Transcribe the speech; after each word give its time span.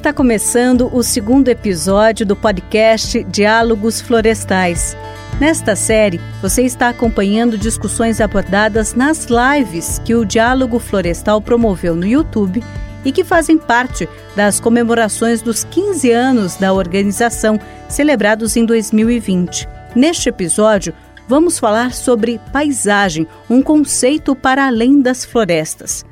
Está 0.00 0.14
começando 0.14 0.88
o 0.96 1.02
segundo 1.02 1.50
episódio 1.50 2.24
do 2.24 2.34
podcast 2.34 3.22
Diálogos 3.24 4.00
Florestais. 4.00 4.96
Nesta 5.38 5.76
série, 5.76 6.18
você 6.40 6.62
está 6.62 6.88
acompanhando 6.88 7.58
discussões 7.58 8.18
abordadas 8.18 8.94
nas 8.94 9.26
lives 9.26 10.00
que 10.02 10.14
o 10.14 10.24
Diálogo 10.24 10.78
Florestal 10.78 11.42
promoveu 11.42 11.94
no 11.94 12.06
YouTube 12.06 12.64
e 13.04 13.12
que 13.12 13.22
fazem 13.22 13.58
parte 13.58 14.08
das 14.34 14.58
comemorações 14.58 15.42
dos 15.42 15.64
15 15.64 16.10
anos 16.10 16.56
da 16.56 16.72
organização, 16.72 17.60
celebrados 17.86 18.56
em 18.56 18.64
2020. 18.64 19.68
Neste 19.94 20.30
episódio, 20.30 20.94
vamos 21.28 21.58
falar 21.58 21.92
sobre 21.92 22.40
paisagem, 22.50 23.28
um 23.50 23.60
conceito 23.60 24.34
para 24.34 24.66
além 24.66 25.02
das 25.02 25.26
florestas. 25.26 26.06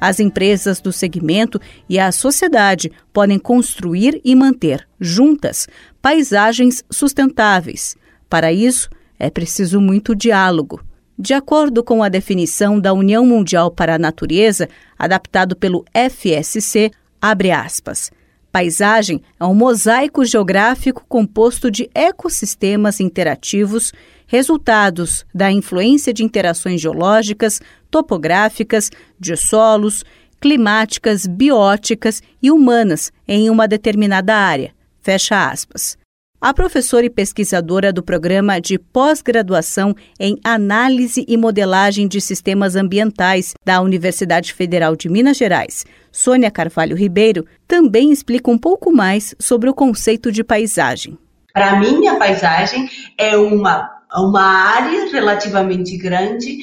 As 0.00 0.20
empresas 0.20 0.80
do 0.80 0.92
segmento 0.92 1.60
e 1.88 1.98
a 1.98 2.12
sociedade 2.12 2.92
podem 3.12 3.38
construir 3.38 4.20
e 4.24 4.34
manter, 4.34 4.86
juntas, 5.00 5.66
paisagens 6.02 6.84
sustentáveis. 6.90 7.96
Para 8.28 8.52
isso, 8.52 8.90
é 9.18 9.30
preciso 9.30 9.80
muito 9.80 10.14
diálogo. 10.14 10.82
De 11.18 11.32
acordo 11.32 11.84
com 11.84 12.02
a 12.02 12.08
definição 12.08 12.80
da 12.80 12.92
União 12.92 13.24
Mundial 13.24 13.70
para 13.70 13.94
a 13.94 13.98
Natureza, 13.98 14.68
adaptado 14.98 15.54
pelo 15.54 15.84
FSC, 15.94 16.90
abre 17.20 17.52
aspas. 17.52 18.10
Paisagem 18.50 19.20
é 19.38 19.44
um 19.44 19.54
mosaico 19.54 20.24
geográfico 20.24 21.04
composto 21.08 21.70
de 21.70 21.88
ecossistemas 21.94 23.00
interativos 23.00 23.92
resultados 24.26 25.24
da 25.34 25.50
influência 25.50 26.12
de 26.12 26.24
interações 26.24 26.80
geológicas, 26.80 27.60
topográficas, 27.90 28.90
de 29.18 29.36
solos, 29.36 30.04
climáticas, 30.40 31.26
bióticas 31.26 32.22
e 32.42 32.50
humanas 32.50 33.12
em 33.26 33.48
uma 33.48 33.66
determinada 33.66 34.34
área. 34.34 34.72
Fecha 35.00 35.48
aspas. 35.48 35.96
A 36.40 36.52
professora 36.52 37.06
e 37.06 37.08
pesquisadora 37.08 37.90
do 37.90 38.02
programa 38.02 38.60
de 38.60 38.78
pós-graduação 38.78 39.96
em 40.20 40.38
Análise 40.44 41.24
e 41.26 41.38
Modelagem 41.38 42.06
de 42.06 42.20
Sistemas 42.20 42.76
Ambientais 42.76 43.54
da 43.64 43.80
Universidade 43.80 44.52
Federal 44.52 44.94
de 44.94 45.08
Minas 45.08 45.38
Gerais, 45.38 45.86
Sônia 46.12 46.50
Carvalho 46.50 46.94
Ribeiro, 46.94 47.46
também 47.66 48.12
explica 48.12 48.50
um 48.50 48.58
pouco 48.58 48.92
mais 48.92 49.34
sobre 49.38 49.70
o 49.70 49.74
conceito 49.74 50.30
de 50.30 50.44
paisagem. 50.44 51.16
Para 51.54 51.80
mim, 51.80 52.06
a 52.08 52.16
paisagem 52.16 52.90
é 53.16 53.34
uma 53.38 54.03
uma 54.22 54.42
área 54.42 55.10
relativamente 55.10 55.96
grande 55.96 56.58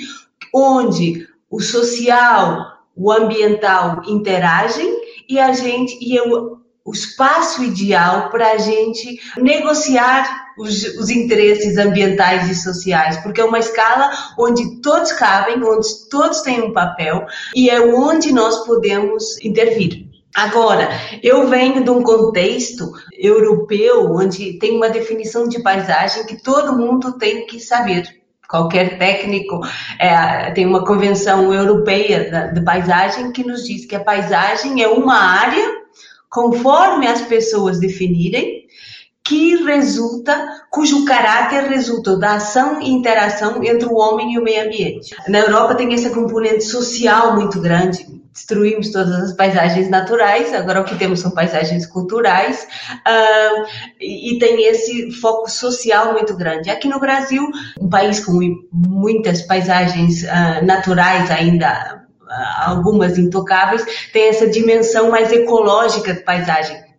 onde 0.54 1.28
o 1.50 1.60
social, 1.60 2.80
o 2.96 3.12
ambiental 3.12 4.02
interagem 4.08 5.02
e 5.28 5.40
a 5.40 5.52
gente 5.54 5.98
e 6.02 6.16
eu, 6.16 6.58
o 6.84 6.92
espaço 6.92 7.64
ideal 7.64 8.30
para 8.30 8.52
a 8.52 8.58
gente 8.58 9.20
negociar 9.38 10.54
os, 10.58 10.84
os, 10.98 11.10
interesses 11.10 11.78
ambientais 11.78 12.50
e 12.50 12.56
sociais, 12.56 13.18
porque 13.18 13.40
é 13.40 13.46
uma 13.46 13.60
escala 13.60 14.12
onde 14.38 14.82
todos 14.82 15.12
cabem, 15.14 15.64
onde 15.64 16.10
todos 16.10 16.42
têm 16.42 16.62
um 16.62 16.74
papel 16.74 17.26
e 17.56 17.70
é 17.70 17.80
onde 17.80 18.34
nós 18.34 18.66
podemos 18.66 19.40
intervir. 19.42 20.11
Agora, 20.36 20.90
eu 21.22 21.48
venho 21.48 21.84
de 21.84 21.90
um 21.90 22.02
contexto 22.02 22.92
europeu 23.12 24.12
onde 24.12 24.54
tem 24.60 24.78
uma 24.78 24.90
definição 24.90 25.48
de 25.48 25.62
paisagem 25.62 26.26
que 26.26 26.42
todo 26.42 26.78
mundo 26.78 27.18
tem 27.18 27.46
que 27.46 27.60
saber. 27.60 28.22
Qualquer 28.50 28.98
técnico 28.98 29.62
é, 30.00 30.52
tem 30.52 30.66
uma 30.66 30.86
convenção 30.86 31.54
europeia 31.54 32.52
de 32.54 32.62
paisagem 32.62 33.32
que 33.32 33.46
nos 33.46 33.64
diz 33.64 33.86
que 33.86 33.96
a 33.96 34.04
paisagem 34.04 34.84
é 34.84 34.88
uma 34.88 35.16
área, 35.16 35.66
conforme 36.30 37.08
as 37.08 37.22
pessoas 37.22 37.80
definirem, 37.80 38.62
que 39.24 39.64
resulta, 39.64 40.66
cujo 40.70 41.06
caráter 41.06 41.64
resulta 41.70 42.18
da 42.18 42.36
ação 42.36 42.82
e 42.82 42.90
interação 42.90 43.64
entre 43.64 43.88
o 43.88 43.96
homem 43.96 44.34
e 44.34 44.40
o 44.40 44.44
meio 44.44 44.66
ambiente. 44.66 45.16
Na 45.28 45.40
Europa 45.40 45.76
tem 45.76 45.94
essa 45.94 46.10
componente 46.10 46.64
social 46.64 47.36
muito 47.36 47.62
grande, 47.62 48.21
destruímos 48.32 48.92
todas 48.92 49.14
as 49.16 49.34
paisagens 49.34 49.90
naturais, 49.90 50.54
agora 50.54 50.82
o 50.82 50.86
que 50.86 50.98
temos 50.98 51.20
são 51.20 51.32
paisagens 51.32 51.86
culturais, 51.86 52.68
uh, 52.94 53.66
e, 54.00 54.36
e, 54.36 54.40
tem 54.40 54.66
esse 54.66 55.12
foco 55.12 55.50
social 55.50 56.14
muito 56.14 56.36
grande. 56.36 56.70
Aqui 56.70 56.88
no 56.88 57.00
Brasil, 57.00 57.46
um 57.80 57.90
país 57.90 58.24
com 58.24 58.40
muitas 58.72 59.42
paisagens 59.42 60.24
uh, 60.24 60.66
naturais 60.66 61.30
ainda, 61.30 62.06
uh, 62.22 62.70
algumas 62.70 63.18
intocáveis, 63.18 63.84
tem 64.14 64.30
essa 64.30 64.48
dimensão 64.48 65.12
mais 65.12 65.32
ecológica 65.32 66.14
de 66.14 66.22
paisagem 66.22 66.91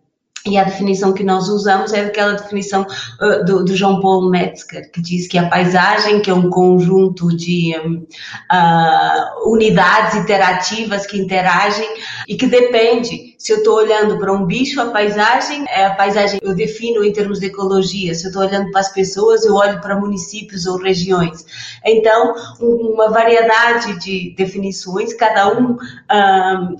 e 0.45 0.57
a 0.57 0.63
definição 0.65 1.13
que 1.13 1.23
nós 1.23 1.47
usamos 1.47 1.93
é 1.93 2.01
aquela 2.01 2.33
definição 2.33 2.81
uh, 3.21 3.45
do, 3.45 3.63
do 3.63 3.75
João 3.75 4.01
Paulo 4.01 4.29
Metzger, 4.29 4.91
que 4.91 5.01
diz 5.01 5.27
que 5.27 5.37
a 5.37 5.47
paisagem, 5.47 6.21
que 6.21 6.29
é 6.29 6.33
um 6.33 6.49
conjunto 6.49 7.29
de 7.35 7.73
um, 7.79 8.05
uh, 8.51 9.51
unidades 9.51 10.15
interativas 10.15 11.07
que 11.07 11.17
interagem 11.17 11.87
e 12.27 12.35
que 12.35 12.45
depende 12.45 13.32
se 13.43 13.51
eu 13.51 13.57
estou 13.57 13.75
olhando 13.75 14.17
para 14.17 14.31
um 14.31 14.45
bicho, 14.45 14.79
a 14.79 14.85
paisagem 14.85 15.65
é 15.67 15.83
a 15.83 15.93
paisagem 15.95 16.39
eu 16.41 16.55
defino 16.55 17.03
em 17.03 17.11
termos 17.11 17.41
de 17.41 17.47
ecologia. 17.47 18.15
Se 18.15 18.23
eu 18.23 18.29
estou 18.29 18.41
olhando 18.41 18.71
para 18.71 18.79
as 18.79 18.93
pessoas, 18.93 19.43
eu 19.43 19.53
olho 19.55 19.81
para 19.81 19.99
municípios 19.99 20.65
ou 20.65 20.77
regiões. 20.77 21.45
Então, 21.83 22.35
uma 22.61 23.09
variedade 23.09 23.99
de 23.99 24.33
definições, 24.37 25.13
cada 25.13 25.59
um, 25.59 25.75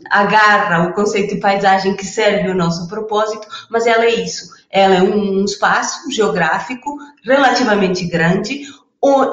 agarra 0.10 0.88
o 0.88 0.94
conceito 0.94 1.36
de 1.36 1.42
paisagem 1.42 1.98
que 1.98 2.06
serve 2.06 2.50
o 2.50 2.56
nosso 2.56 2.88
propósito, 2.88 3.46
mas 3.70 3.86
ela 3.86 4.06
é 4.06 4.22
isso. 4.22 4.54
Ela 4.72 4.96
é 4.96 5.02
um 5.02 5.44
espaço 5.44 6.10
geográfico 6.12 6.98
relativamente 7.26 8.06
grande, 8.06 8.62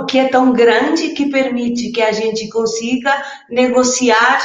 que 0.08 0.19
é 0.19 0.26
tão 0.26 0.52
grande 0.52 1.10
que 1.10 1.30
permite 1.30 1.92
que 1.92 2.02
a 2.02 2.10
gente 2.10 2.48
consiga 2.48 3.14
negociar 3.48 4.40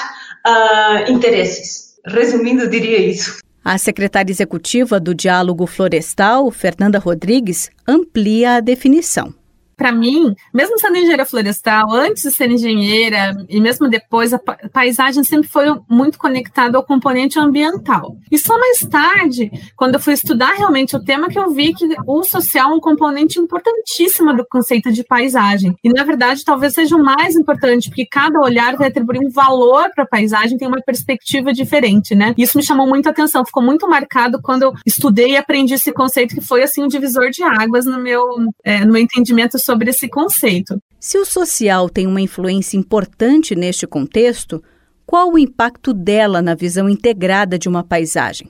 uh, 0.45 1.11
interesses. 1.11 1.84
Resumindo, 2.05 2.69
diria 2.69 2.99
isso. 2.99 3.39
A 3.63 3.77
secretária 3.77 4.31
executiva 4.31 4.99
do 4.99 5.15
Diálogo 5.15 5.65
Florestal, 5.65 6.51
Fernanda 6.51 6.99
Rodrigues, 6.99 7.69
amplia 7.87 8.57
a 8.57 8.59
definição 8.59 9.33
para 9.75 9.91
mim, 9.91 10.33
mesmo 10.53 10.79
sendo 10.79 10.97
engenheira 10.97 11.25
florestal, 11.25 11.91
antes 11.91 12.23
de 12.23 12.31
ser 12.31 12.49
engenheira 12.49 13.31
e 13.49 13.59
mesmo 13.59 13.89
depois, 13.89 14.33
a 14.33 14.39
paisagem 14.39 15.23
sempre 15.23 15.47
foi 15.47 15.65
muito 15.89 16.17
conectada 16.17 16.77
ao 16.77 16.83
componente 16.83 17.39
ambiental. 17.39 18.15
E 18.31 18.37
só 18.37 18.57
mais 18.57 18.79
tarde, 18.79 19.51
quando 19.75 19.95
eu 19.95 19.99
fui 19.99 20.13
estudar 20.13 20.53
realmente 20.53 20.95
o 20.95 21.03
tema, 21.03 21.29
que 21.29 21.39
eu 21.39 21.51
vi 21.51 21.73
que 21.73 21.85
o 22.05 22.23
social 22.23 22.71
é 22.71 22.75
um 22.75 22.79
componente 22.79 23.39
importantíssimo 23.39 24.35
do 24.35 24.45
conceito 24.45 24.91
de 24.91 25.03
paisagem. 25.03 25.75
E, 25.83 25.89
na 25.89 26.03
verdade, 26.03 26.43
talvez 26.43 26.73
seja 26.73 26.95
o 26.95 27.03
mais 27.03 27.35
importante, 27.35 27.89
porque 27.89 28.05
cada 28.05 28.39
olhar 28.39 28.75
vai 28.75 28.87
atribuir 28.87 29.19
um 29.19 29.29
valor 29.29 29.89
para 29.93 30.03
a 30.03 30.07
paisagem, 30.07 30.57
tem 30.57 30.67
uma 30.67 30.81
perspectiva 30.81 31.53
diferente, 31.53 32.15
né? 32.15 32.33
Isso 32.37 32.57
me 32.57 32.63
chamou 32.63 32.87
muito 32.87 33.07
a 33.07 33.11
atenção, 33.11 33.45
ficou 33.45 33.63
muito 33.63 33.87
marcado 33.87 34.41
quando 34.41 34.63
eu 34.63 34.73
estudei 34.85 35.31
e 35.31 35.37
aprendi 35.37 35.73
esse 35.73 35.91
conceito, 35.91 36.35
que 36.35 36.41
foi, 36.41 36.63
assim, 36.63 36.83
um 36.83 36.87
divisor 36.87 37.29
de 37.29 37.43
águas 37.43 37.85
no 37.85 37.99
meu, 37.99 38.23
é, 38.63 38.83
no 38.85 38.93
meu 38.93 39.01
entendimento 39.01 39.57
sobre 39.65 39.89
esse 39.89 40.07
conceito. 40.07 40.77
Se 40.99 41.17
o 41.17 41.25
social 41.25 41.89
tem 41.89 42.05
uma 42.05 42.21
influência 42.21 42.77
importante 42.77 43.55
neste 43.55 43.87
contexto, 43.87 44.61
qual 45.05 45.33
o 45.33 45.39
impacto 45.39 45.93
dela 45.93 46.41
na 46.41 46.55
visão 46.55 46.87
integrada 46.87 47.57
de 47.57 47.67
uma 47.67 47.83
paisagem? 47.83 48.49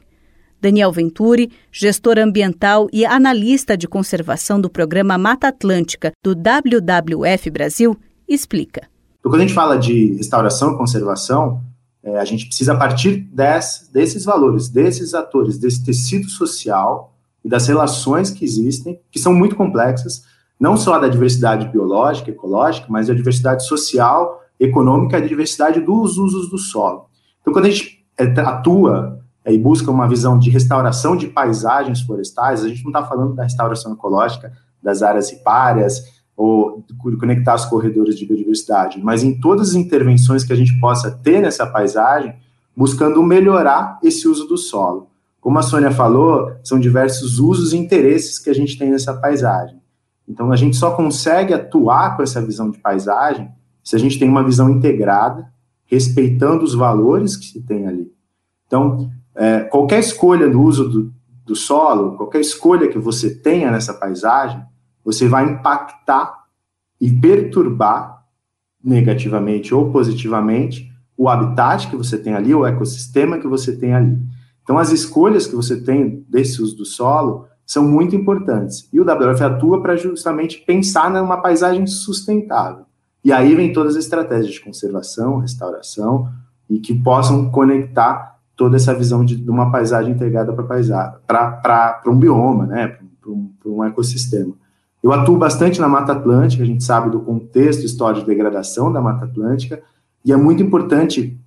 Daniel 0.62 0.92
Venturi, 0.92 1.52
gestor 1.72 2.18
ambiental 2.18 2.88
e 2.92 3.06
analista 3.06 3.78
de 3.78 3.88
conservação 3.88 4.60
do 4.60 4.70
programa 4.70 5.18
Mata 5.18 5.48
Atlântica 5.48 6.12
do 6.24 6.34
WWF 6.34 7.50
Brasil, 7.52 7.98
explica. 8.28 8.88
Então, 9.20 9.32
quando 9.32 9.42
a 9.42 9.46
gente 9.46 9.54
fala 9.54 9.78
de 9.78 10.16
restauração 10.16 10.74
e 10.74 10.78
conservação, 10.78 11.62
é, 12.04 12.18
a 12.18 12.26
gente 12.26 12.48
precisa 12.48 12.76
partir 12.76 13.18
desse, 13.32 13.92
desses 13.92 14.24
valores, 14.24 14.70
desses 14.70 15.14
atores, 15.14 15.58
desse 15.58 15.84
tecido 15.84 16.30
social 16.30 17.16
e 17.44 17.50
das 17.50 17.68
relações 17.68 18.32
que 18.32 18.46
existem, 18.46 19.00
que 19.12 19.20
são 19.20 19.34
muito 19.34 19.56
complexas, 19.56 20.24
não 20.60 20.78
só 20.78 20.98
da 21.00 21.08
diversidade 21.08 21.68
biológica, 21.68 22.32
ecológica, 22.32 22.88
mas 22.90 23.08
da 23.08 23.14
diversidade 23.14 23.66
social, 23.66 24.42
econômica 24.60 25.20
da 25.20 25.28
diversidade 25.28 25.82
dos 25.82 26.18
usos 26.18 26.50
do 26.50 26.58
solo. 26.58 27.08
Então, 27.42 27.54
quando 27.54 27.66
a 27.66 27.70
gente 27.70 28.06
é, 28.18 28.24
atua 28.42 29.20
é, 29.44 29.54
e 29.54 29.58
busca 29.58 29.92
uma 29.92 30.08
visão 30.08 30.40
de 30.40 30.50
restauração 30.50 31.16
de 31.16 31.28
paisagens 31.28 32.02
florestais, 32.02 32.64
a 32.64 32.70
gente 32.70 32.84
não 32.84 32.92
está 32.92 33.04
falando 33.04 33.36
da 33.36 33.44
restauração 33.44 33.94
ecológica 33.94 34.54
das 34.82 35.02
áreas 35.02 35.30
ripárias 35.30 36.16
ou 36.38 36.84
conectar 37.20 37.56
os 37.56 37.66
corredores 37.66 38.18
de 38.18 38.26
biodiversidade, 38.26 39.00
mas 39.02 39.24
em 39.24 39.40
todas 39.40 39.70
as 39.70 39.76
intervenções 39.76 40.44
que 40.44 40.52
a 40.52 40.56
gente 40.56 40.78
possa 40.80 41.12
ter 41.12 41.42
nessa 41.42 41.66
paisagem, 41.66 42.36
buscando 42.76 43.24
melhorar 43.24 44.00
esse 44.04 44.28
uso 44.28 44.46
do 44.46 44.58
solo. 44.58 45.08
Como 45.40 45.58
a 45.60 45.62
Sônia 45.62 45.92
falou, 45.92 46.52
são 46.64 46.80
diversos 46.80 47.40
usos 47.40 47.72
e 47.72 47.78
interesses 47.78 48.38
que 48.38 48.50
a 48.50 48.54
gente 48.54 48.78
tem 48.78 48.90
nessa 48.90 49.14
paisagem. 49.14 49.80
Então, 50.28 50.52
a 50.52 50.56
gente 50.56 50.76
só 50.76 50.92
consegue 50.92 51.54
atuar 51.54 52.16
com 52.16 52.24
essa 52.24 52.42
visão 52.42 52.72
de 52.72 52.80
paisagem 52.80 53.50
se 53.84 53.96
a 53.96 54.00
gente 54.00 54.18
tem 54.18 54.28
uma 54.28 54.44
visão 54.44 54.70
integrada, 54.70 55.52
respeitando 55.86 56.64
os 56.64 56.74
valores 56.74 57.38
que 57.38 57.46
se 57.46 57.62
tem 57.62 57.88
ali. 57.88 58.12
Então, 58.66 59.12
é, 59.36 59.60
qualquer 59.62 60.00
escolha 60.00 60.50
do 60.50 60.60
uso 60.62 60.90
do, 60.90 61.14
do 61.46 61.56
solo, 61.56 62.18
qualquer 62.18 62.42
escolha 62.42 62.88
que 62.88 62.98
você 62.98 63.36
tenha 63.36 63.70
nessa 63.70 63.94
paisagem, 63.94 64.64
você 65.04 65.28
vai 65.28 65.48
impactar 65.48 66.46
e 67.00 67.12
perturbar 67.12 68.26
negativamente 68.84 69.74
ou 69.74 69.92
positivamente 69.92 70.92
o 71.18 71.30
habitat 71.30 71.88
que 71.88 71.96
você 71.96 72.18
tem 72.18 72.34
ali, 72.34 72.54
o 72.54 72.66
ecossistema 72.66 73.38
que 73.38 73.48
você 73.48 73.76
tem 73.76 73.94
ali. 73.94 74.20
Então, 74.64 74.78
as 74.80 74.92
escolhas 74.92 75.46
que 75.46 75.56
você 75.56 75.80
tem 75.80 76.26
desse 76.28 76.62
uso 76.62 76.76
do 76.76 76.86
solo 76.86 77.48
são 77.66 77.84
muito 77.84 78.16
importantes. 78.16 78.88
E 78.94 79.00
o 79.00 79.04
WWF 79.04 79.44
atua 79.44 79.82
para 79.82 79.96
justamente 79.96 80.60
pensar 80.60 81.10
numa 81.10 81.38
paisagem 81.38 81.88
sustentável. 81.88 82.86
E 83.24 83.32
aí 83.32 83.56
vem 83.56 83.74
todas 83.74 83.96
as 83.96 84.04
estratégias 84.04 84.54
de 84.54 84.62
conservação, 84.62 85.40
restauração, 85.40 86.30
e 86.70 86.80
que 86.80 86.94
possam 86.94 87.50
conectar 87.50 88.36
toda 88.56 88.76
essa 88.76 88.94
visão 88.94 89.26
de, 89.26 89.36
de 89.36 89.50
uma 89.50 89.72
paisagem 89.72 90.14
integrada 90.14 90.54
para 90.54 92.02
um 92.08 92.16
bioma, 92.16 92.68
né, 92.68 92.88
para 93.20 93.32
um, 93.32 93.52
um, 93.66 93.84
ecossistema. 93.84 94.54
Eu 95.04 95.12
atuo 95.12 95.38
bastante 95.38 95.82
na 95.82 95.88
Mata 95.88 96.14
Atlântica, 96.14 96.64
a 96.64 96.66
gente 96.66 96.84
sabe 96.84 97.10
do 97.10 97.20
contexto 97.20 97.84
histórico 97.84 98.22
de 98.22 98.32
degradação 98.32 98.92
da 98.92 99.02
Mata 99.02 99.26
Atlântica, 99.26 99.82
e 100.24 100.32
é 100.32 100.38
muito 100.38 100.64
importante 100.64 101.38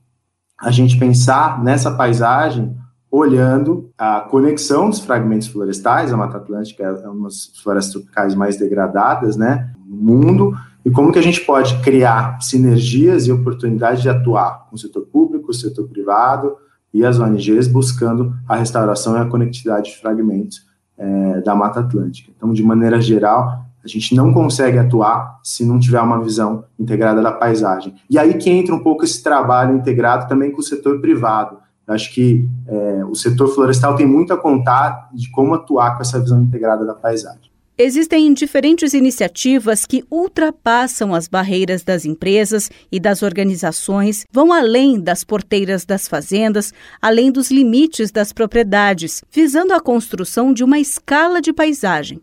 a 0.60 0.70
gente 0.70 0.98
pensar 0.98 1.62
nessa 1.62 1.92
paisagem 1.92 2.76
olhando 3.10 3.90
a 3.96 4.20
conexão 4.20 4.90
dos 4.90 5.00
fragmentos 5.00 5.48
florestais, 5.48 6.12
a 6.12 6.16
Mata 6.16 6.36
Atlântica 6.36 6.84
é 6.84 7.08
uma 7.08 7.28
das 7.28 7.50
florestas 7.62 7.92
tropicais 7.92 8.34
mais 8.34 8.58
degradadas, 8.58 9.36
né, 9.36 9.70
no 9.86 9.96
mundo, 9.96 10.54
e 10.84 10.90
como 10.90 11.12
que 11.12 11.18
a 11.18 11.22
gente 11.22 11.40
pode 11.40 11.80
criar 11.82 12.40
sinergias 12.40 13.26
e 13.26 13.32
oportunidades 13.32 14.02
de 14.02 14.08
atuar 14.08 14.66
com 14.68 14.76
o 14.76 14.78
setor 14.78 15.06
público, 15.06 15.50
o 15.50 15.54
setor 15.54 15.88
privado 15.88 16.56
e 16.92 17.04
as 17.04 17.18
ONGs 17.18 17.68
buscando 17.68 18.34
a 18.48 18.56
restauração 18.56 19.16
e 19.16 19.20
a 19.20 19.26
conectividade 19.26 19.90
de 19.90 19.98
fragmentos 19.98 20.66
é, 20.96 21.40
da 21.40 21.54
Mata 21.54 21.80
Atlântica. 21.80 22.32
Então, 22.34 22.52
de 22.52 22.62
maneira 22.62 23.00
geral, 23.00 23.64
a 23.84 23.88
gente 23.88 24.14
não 24.14 24.32
consegue 24.32 24.78
atuar 24.78 25.38
se 25.42 25.64
não 25.64 25.78
tiver 25.78 26.00
uma 26.00 26.22
visão 26.22 26.64
integrada 26.78 27.22
da 27.22 27.32
paisagem. 27.32 27.94
E 28.10 28.18
aí 28.18 28.34
que 28.34 28.50
entra 28.50 28.74
um 28.74 28.82
pouco 28.82 29.04
esse 29.04 29.22
trabalho 29.22 29.76
integrado 29.76 30.28
também 30.28 30.50
com 30.50 30.60
o 30.60 30.64
setor 30.64 31.00
privado, 31.00 31.58
Acho 31.88 32.12
que 32.12 32.46
é, 32.66 33.04
o 33.06 33.14
setor 33.14 33.48
florestal 33.54 33.96
tem 33.96 34.06
muito 34.06 34.32
a 34.32 34.36
contar 34.36 35.08
de 35.12 35.30
como 35.30 35.54
atuar 35.54 35.96
com 35.96 36.02
essa 36.02 36.20
visão 36.20 36.42
integrada 36.42 36.84
da 36.84 36.94
paisagem. 36.94 37.48
Existem 37.80 38.34
diferentes 38.34 38.92
iniciativas 38.92 39.86
que 39.86 40.04
ultrapassam 40.10 41.14
as 41.14 41.28
barreiras 41.28 41.84
das 41.84 42.04
empresas 42.04 42.68
e 42.90 42.98
das 42.98 43.22
organizações, 43.22 44.26
vão 44.32 44.52
além 44.52 45.00
das 45.00 45.22
porteiras 45.22 45.84
das 45.84 46.08
fazendas, 46.08 46.72
além 47.00 47.30
dos 47.30 47.52
limites 47.52 48.10
das 48.10 48.32
propriedades, 48.32 49.22
visando 49.30 49.72
a 49.72 49.80
construção 49.80 50.52
de 50.52 50.64
uma 50.64 50.80
escala 50.80 51.40
de 51.40 51.52
paisagem. 51.52 52.20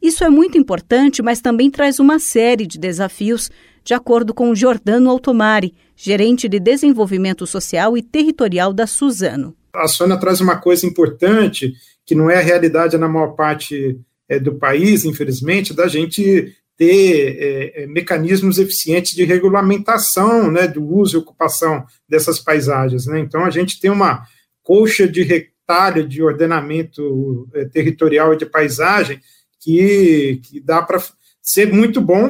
Isso 0.00 0.22
é 0.22 0.28
muito 0.28 0.58
importante, 0.58 1.22
mas 1.22 1.40
também 1.40 1.70
traz 1.70 1.98
uma 1.98 2.18
série 2.18 2.66
de 2.66 2.78
desafios, 2.78 3.50
de 3.88 3.94
acordo 3.94 4.34
com 4.34 4.54
Giordano 4.54 5.08
Altomari, 5.08 5.74
gerente 5.96 6.46
de 6.46 6.60
desenvolvimento 6.60 7.46
social 7.46 7.96
e 7.96 8.02
territorial 8.02 8.70
da 8.70 8.86
Suzano. 8.86 9.56
A 9.72 9.88
Sônia 9.88 10.18
traz 10.18 10.42
uma 10.42 10.56
coisa 10.56 10.86
importante, 10.86 11.72
que 12.04 12.14
não 12.14 12.28
é 12.28 12.36
a 12.36 12.42
realidade 12.42 12.98
na 12.98 13.08
maior 13.08 13.28
parte 13.28 13.98
é, 14.28 14.38
do 14.38 14.56
país, 14.56 15.06
infelizmente, 15.06 15.72
da 15.72 15.88
gente 15.88 16.54
ter 16.76 17.38
é, 17.38 17.84
é, 17.84 17.86
mecanismos 17.86 18.58
eficientes 18.58 19.12
de 19.12 19.24
regulamentação 19.24 20.50
né, 20.50 20.68
do 20.68 20.84
uso 20.84 21.16
e 21.16 21.20
ocupação 21.20 21.82
dessas 22.06 22.38
paisagens. 22.38 23.06
Né? 23.06 23.20
Então, 23.20 23.42
a 23.42 23.48
gente 23.48 23.80
tem 23.80 23.90
uma 23.90 24.22
colcha 24.62 25.08
de 25.08 25.22
retalho 25.22 26.06
de 26.06 26.22
ordenamento 26.22 27.48
é, 27.54 27.64
territorial 27.64 28.34
e 28.34 28.36
de 28.36 28.44
paisagem 28.44 29.18
que, 29.58 30.42
que 30.44 30.60
dá 30.60 30.82
para 30.82 31.00
ser 31.48 31.72
muito 31.72 31.98
bom 31.98 32.28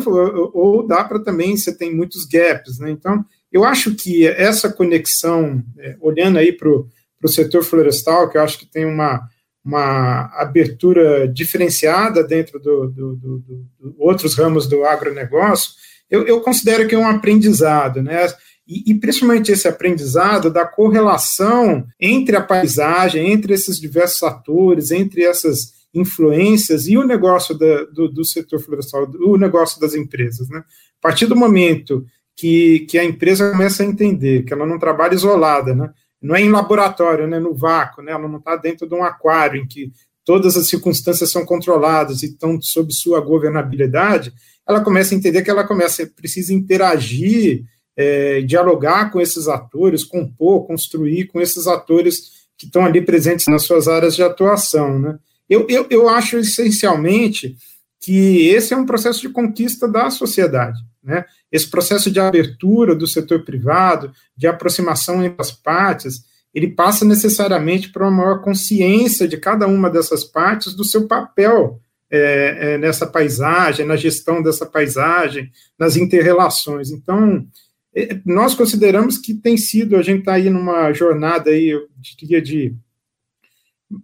ou, 0.54 0.86
dá 0.86 1.02
para 1.02 1.18
também, 1.18 1.56
você 1.56 1.76
tem 1.76 1.92
muitos 1.92 2.24
gaps. 2.24 2.78
Né? 2.78 2.92
Então, 2.92 3.24
eu 3.50 3.64
acho 3.64 3.96
que 3.96 4.24
essa 4.24 4.72
conexão, 4.72 5.60
é, 5.76 5.96
olhando 6.00 6.38
aí 6.38 6.52
para 6.52 6.68
o 6.68 7.28
setor 7.28 7.64
florestal, 7.64 8.30
que 8.30 8.38
eu 8.38 8.42
acho 8.42 8.60
que 8.60 8.70
tem 8.70 8.84
uma, 8.84 9.20
uma 9.64 10.30
abertura 10.36 11.26
diferenciada 11.26 12.22
dentro 12.22 12.60
do, 12.60 12.86
do, 12.86 13.16
do, 13.16 13.38
do 13.38 13.94
outros 13.98 14.36
ramos 14.36 14.68
do 14.68 14.84
agronegócio, 14.84 15.72
eu, 16.08 16.24
eu, 16.24 16.40
considero 16.40 16.86
que 16.86 16.94
é 16.94 16.98
um 16.98 17.08
aprendizado, 17.08 18.00
né? 18.00 18.28
E, 18.66 18.92
e, 18.92 18.94
principalmente 18.94 19.50
esse 19.50 19.66
aprendizado 19.66 20.48
da 20.48 20.64
correlação 20.64 21.84
entre 21.98 22.36
a 22.36 22.40
paisagem, 22.40 23.32
entre 23.32 23.52
esses 23.52 23.80
diversos 23.80 24.22
atores, 24.22 24.90
entre 24.92 25.24
essas 25.24 25.72
influências 25.94 26.87
e 26.87 26.96
o 26.96 27.05
negócio 27.05 27.56
da, 27.56 27.85
do, 27.85 28.08
do 28.08 28.25
setor 28.25 28.61
florestal, 28.61 29.11
o 29.20 29.37
negócio 29.37 29.81
das 29.81 29.94
empresas, 29.94 30.49
né? 30.49 30.58
A 30.58 31.00
partir 31.00 31.26
do 31.26 31.37
momento 31.37 32.05
que, 32.37 32.81
que 32.81 32.99
a 32.99 33.05
empresa 33.05 33.50
começa 33.50 33.82
a 33.82 33.87
entender 33.87 34.44
que 34.44 34.52
ela 34.52 34.67
não 34.67 34.79
trabalha 34.79 35.14
isolada, 35.14 35.75
né? 35.75 35.90
não 36.20 36.35
é 36.35 36.40
em 36.40 36.50
laboratório, 36.50 37.26
né? 37.26 37.38
no 37.38 37.55
vácuo, 37.55 38.02
né? 38.02 38.12
ela 38.12 38.29
não 38.29 38.38
está 38.38 38.56
dentro 38.56 38.88
de 38.88 38.94
um 38.94 39.02
aquário 39.02 39.61
em 39.61 39.67
que 39.67 39.93
todas 40.25 40.56
as 40.56 40.69
circunstâncias 40.69 41.31
são 41.31 41.44
controladas 41.44 42.23
e 42.23 42.26
estão 42.26 42.61
sob 42.61 42.93
sua 42.93 43.20
governabilidade, 43.20 44.32
ela 44.69 44.82
começa 44.82 45.14
a 45.14 45.19
entender 45.19 45.43
que 45.43 45.50
ela 45.50 45.67
começa 45.67 46.06
precisa 46.06 46.52
interagir, 46.52 47.64
é, 47.96 48.43
dialogar 48.43 49.11
com 49.11 49.20
esses 49.20 49.49
atores, 49.49 50.05
compor, 50.05 50.67
construir 50.67 51.26
com 51.29 51.40
esses 51.40 51.67
atores 51.67 52.46
que 52.58 52.67
estão 52.67 52.85
ali 52.85 53.00
presentes 53.00 53.46
nas 53.46 53.62
suas 53.62 53.88
áreas 53.88 54.14
de 54.14 54.23
atuação. 54.23 54.99
Né? 54.99 55.19
Eu, 55.48 55.66
eu, 55.68 55.86
eu 55.90 56.08
acho 56.08 56.38
essencialmente 56.38 57.56
que 58.00 58.48
esse 58.48 58.72
é 58.72 58.76
um 58.76 58.86
processo 58.86 59.20
de 59.20 59.28
conquista 59.28 59.88
da 59.88 60.10
sociedade. 60.10 60.78
Né? 61.02 61.24
Esse 61.50 61.68
processo 61.68 62.10
de 62.10 62.20
abertura 62.20 62.94
do 62.94 63.06
setor 63.06 63.44
privado, 63.44 64.12
de 64.36 64.46
aproximação 64.46 65.24
entre 65.24 65.40
as 65.40 65.50
partes, 65.50 66.22
ele 66.54 66.68
passa 66.68 67.04
necessariamente 67.04 67.90
por 67.90 68.02
uma 68.02 68.10
maior 68.10 68.42
consciência 68.42 69.28
de 69.28 69.36
cada 69.36 69.66
uma 69.66 69.90
dessas 69.90 70.24
partes 70.24 70.74
do 70.74 70.84
seu 70.84 71.06
papel 71.06 71.80
é, 72.10 72.75
é, 72.75 72.78
nessa 72.78 73.06
paisagem, 73.06 73.84
na 73.84 73.96
gestão 73.96 74.42
dessa 74.42 74.64
paisagem, 74.64 75.50
nas 75.78 75.96
interrelações. 75.96 76.90
Então, 76.90 77.46
é, 77.94 78.18
nós 78.25 78.54
consideramos 78.54 79.18
que 79.18 79.34
tem 79.34 79.56
sido, 79.56 79.96
a 79.96 80.02
gente 80.02 80.20
está 80.20 80.34
aí 80.34 80.49
numa 80.49 80.92
jornada 80.92 81.50
aí, 81.50 81.68
eu 81.68 81.87
diria 81.99 82.40
de 82.40 82.75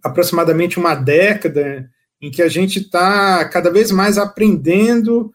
aproximadamente 0.03 0.79
uma 0.79 0.95
década, 0.95 1.89
em 2.21 2.31
que 2.31 2.41
a 2.41 2.47
gente 2.47 2.79
está 2.79 3.47
cada 3.49 3.69
vez 3.69 3.91
mais 3.91 4.17
aprendendo 4.17 5.31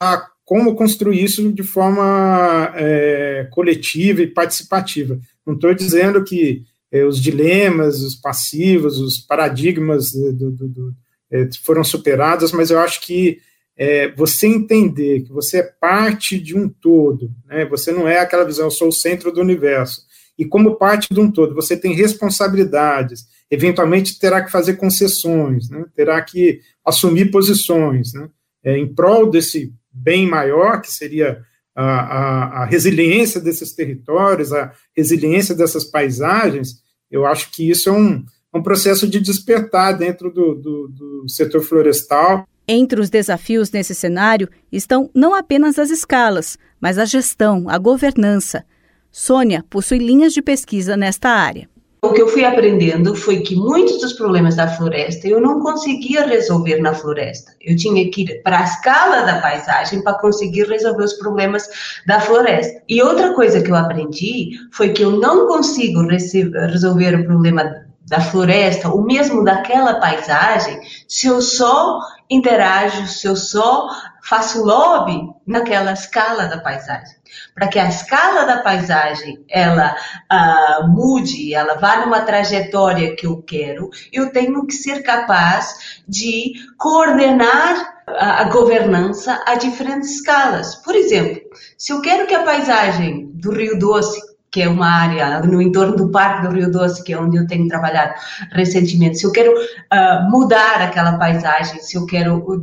a 0.00 0.28
como 0.44 0.74
construir 0.74 1.22
isso 1.22 1.52
de 1.52 1.62
forma 1.62 2.72
é, 2.74 3.46
coletiva 3.50 4.22
e 4.22 4.26
participativa. 4.26 5.18
Não 5.46 5.54
estou 5.54 5.72
dizendo 5.72 6.22
que 6.24 6.64
é, 6.90 7.04
os 7.04 7.20
dilemas, 7.20 8.00
os 8.00 8.14
passivos, 8.14 8.98
os 8.98 9.18
paradigmas 9.18 10.12
do, 10.12 10.50
do, 10.50 10.68
do, 10.68 10.94
é, 11.30 11.48
foram 11.64 11.82
superados, 11.82 12.52
mas 12.52 12.70
eu 12.70 12.78
acho 12.78 13.00
que 13.00 13.38
é, 13.76 14.12
você 14.12 14.46
entender 14.46 15.22
que 15.22 15.32
você 15.32 15.60
é 15.60 15.72
parte 15.80 16.38
de 16.38 16.56
um 16.56 16.68
todo, 16.68 17.30
né, 17.46 17.64
você 17.64 17.90
não 17.90 18.06
é 18.06 18.18
aquela 18.18 18.44
visão, 18.44 18.66
eu 18.66 18.70
sou 18.70 18.88
o 18.88 18.92
centro 18.92 19.32
do 19.32 19.40
universo, 19.40 20.02
e 20.38 20.44
como 20.44 20.76
parte 20.76 21.12
de 21.12 21.20
um 21.20 21.30
todo, 21.30 21.54
você 21.54 21.76
tem 21.76 21.94
responsabilidades, 21.94 23.24
eventualmente 23.52 24.18
terá 24.18 24.42
que 24.42 24.50
fazer 24.50 24.76
concessões, 24.76 25.68
né, 25.68 25.84
terá 25.94 26.20
que 26.22 26.60
assumir 26.82 27.30
posições 27.30 28.14
né, 28.14 28.30
é, 28.64 28.78
em 28.78 28.92
prol 28.92 29.28
desse 29.28 29.70
bem 29.92 30.26
maior, 30.26 30.80
que 30.80 30.90
seria 30.90 31.38
a, 31.76 31.84
a, 31.84 32.62
a, 32.62 32.64
resiliência 32.64 33.38
desses 33.38 33.74
territórios, 33.74 34.54
a 34.54 34.72
resiliência 34.96 35.54
dessas 35.54 35.84
paisagens, 35.84 36.80
eu 37.10 37.26
acho 37.26 37.50
que 37.50 37.68
isso 37.68 37.90
é 37.90 37.92
um, 37.92 38.24
um 38.54 38.62
processo 38.62 39.06
de 39.06 39.20
despertar 39.20 39.98
dentro 39.98 40.32
do, 40.32 40.54
do, 40.54 40.88
do 40.88 41.28
setor 41.28 41.60
florestal. 41.62 42.48
Entre 42.66 42.98
os 42.98 43.10
desafios 43.10 43.70
nesse 43.70 43.94
cenário 43.94 44.48
estão 44.70 45.10
não 45.14 45.34
apenas 45.34 45.78
as 45.78 45.90
escalas, 45.90 46.56
mas 46.80 46.96
a 46.96 47.04
gestão, 47.04 47.68
a 47.68 47.76
governança. 47.76 48.64
Sônia 49.10 49.62
possui 49.68 49.98
linhas 49.98 50.32
de 50.32 50.40
pesquisa 50.40 50.96
nesta 50.96 51.28
área. 51.28 51.68
O 52.04 52.12
que 52.12 52.20
eu 52.20 52.26
fui 52.26 52.44
aprendendo 52.44 53.14
foi 53.14 53.42
que 53.42 53.54
muitos 53.54 54.00
dos 54.00 54.14
problemas 54.14 54.56
da 54.56 54.66
floresta 54.66 55.28
eu 55.28 55.40
não 55.40 55.60
conseguia 55.60 56.26
resolver 56.26 56.80
na 56.80 56.92
floresta. 56.92 57.52
Eu 57.60 57.76
tinha 57.76 58.10
que 58.10 58.22
ir 58.22 58.42
para 58.42 58.58
a 58.58 58.64
escala 58.64 59.20
da 59.20 59.40
paisagem 59.40 60.02
para 60.02 60.18
conseguir 60.18 60.66
resolver 60.68 61.04
os 61.04 61.12
problemas 61.12 61.68
da 62.04 62.20
floresta. 62.20 62.82
E 62.88 63.00
outra 63.00 63.32
coisa 63.34 63.62
que 63.62 63.70
eu 63.70 63.76
aprendi 63.76 64.50
foi 64.72 64.88
que 64.88 65.04
eu 65.04 65.12
não 65.12 65.46
consigo 65.46 66.02
resolver 66.02 67.14
o 67.14 67.24
problema 67.24 67.86
da 68.08 68.20
floresta, 68.20 68.88
ou 68.88 69.02
mesmo 69.02 69.44
daquela 69.44 69.94
paisagem, 70.00 70.80
se 71.06 71.28
eu 71.28 71.40
só 71.40 72.00
interajo, 72.28 73.06
se 73.06 73.28
eu 73.28 73.36
só 73.36 73.88
faço 74.22 74.64
lobby 74.64 75.20
naquela 75.46 75.92
escala 75.92 76.46
da 76.46 76.58
paisagem. 76.58 77.16
Para 77.54 77.68
que 77.68 77.78
a 77.78 77.88
escala 77.88 78.44
da 78.44 78.62
paisagem 78.62 79.44
ela 79.48 79.96
uh, 80.30 80.88
mude, 80.88 81.54
ela 81.54 81.74
vá 81.74 82.04
numa 82.04 82.20
trajetória 82.20 83.16
que 83.16 83.26
eu 83.26 83.42
quero, 83.42 83.90
eu 84.12 84.30
tenho 84.30 84.66
que 84.66 84.74
ser 84.74 85.02
capaz 85.02 86.02
de 86.06 86.52
coordenar 86.78 88.02
a, 88.06 88.42
a 88.42 88.44
governança 88.44 89.42
a 89.46 89.54
diferentes 89.54 90.16
escalas. 90.16 90.76
Por 90.76 90.94
exemplo, 90.94 91.40
se 91.76 91.92
eu 91.92 92.00
quero 92.00 92.26
que 92.26 92.34
a 92.34 92.44
paisagem 92.44 93.30
do 93.34 93.50
Rio 93.52 93.78
Doce 93.78 94.31
que 94.52 94.60
é 94.60 94.68
uma 94.68 94.86
área 94.86 95.40
no 95.40 95.62
entorno 95.62 95.96
do 95.96 96.10
Parque 96.10 96.46
do 96.46 96.54
Rio 96.54 96.70
Doce, 96.70 97.02
que 97.02 97.14
é 97.14 97.18
onde 97.18 97.38
eu 97.38 97.46
tenho 97.46 97.66
trabalhado 97.66 98.12
recentemente, 98.52 99.18
se 99.18 99.24
eu 99.24 99.32
quero 99.32 99.50
uh, 99.50 100.30
mudar 100.30 100.82
aquela 100.82 101.16
paisagem, 101.16 101.80
se 101.80 101.96
eu 101.96 102.04
quero 102.04 102.36
uh, 102.36 102.62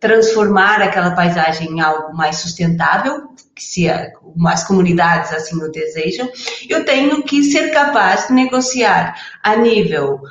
transformar 0.00 0.80
aquela 0.80 1.10
paisagem 1.10 1.70
em 1.70 1.80
algo 1.80 2.16
mais 2.16 2.36
sustentável, 2.36 3.28
se 3.58 3.86
as 3.88 4.64
comunidades 4.64 5.30
assim 5.30 5.62
o 5.62 5.70
desejam, 5.70 6.26
eu 6.70 6.86
tenho 6.86 7.22
que 7.22 7.44
ser 7.44 7.70
capaz 7.70 8.28
de 8.28 8.32
negociar 8.32 9.14
a 9.42 9.56
nível 9.56 10.22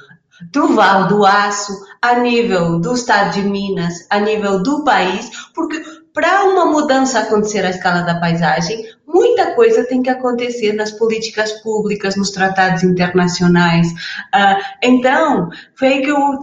do 0.52 0.74
Val 0.74 1.08
do 1.08 1.24
Aço, 1.24 1.72
a 2.02 2.16
nível 2.16 2.80
do 2.80 2.94
Estado 2.94 3.32
de 3.34 3.44
Minas, 3.44 4.08
a 4.10 4.20
nível 4.20 4.62
do 4.62 4.84
país, 4.84 5.30
porque 5.54 5.82
para 6.16 6.46
uma 6.46 6.66
mudança 6.66 7.20
acontecer 7.20 7.66
à 7.66 7.70
escala 7.70 8.02
da 8.02 8.20
paisagem, 8.20 8.86
muita 9.16 9.56
coisa 9.56 9.88
tem 9.88 10.04
que 10.04 10.10
acontecer 10.10 10.74
nas 10.74 10.92
políticas 10.92 11.54
públicas, 11.62 12.18
nos 12.18 12.32
tratados 12.32 12.84
internacionais. 12.84 13.88
Uh, 14.34 14.62
então, 14.84 15.50
eu 15.82 16.40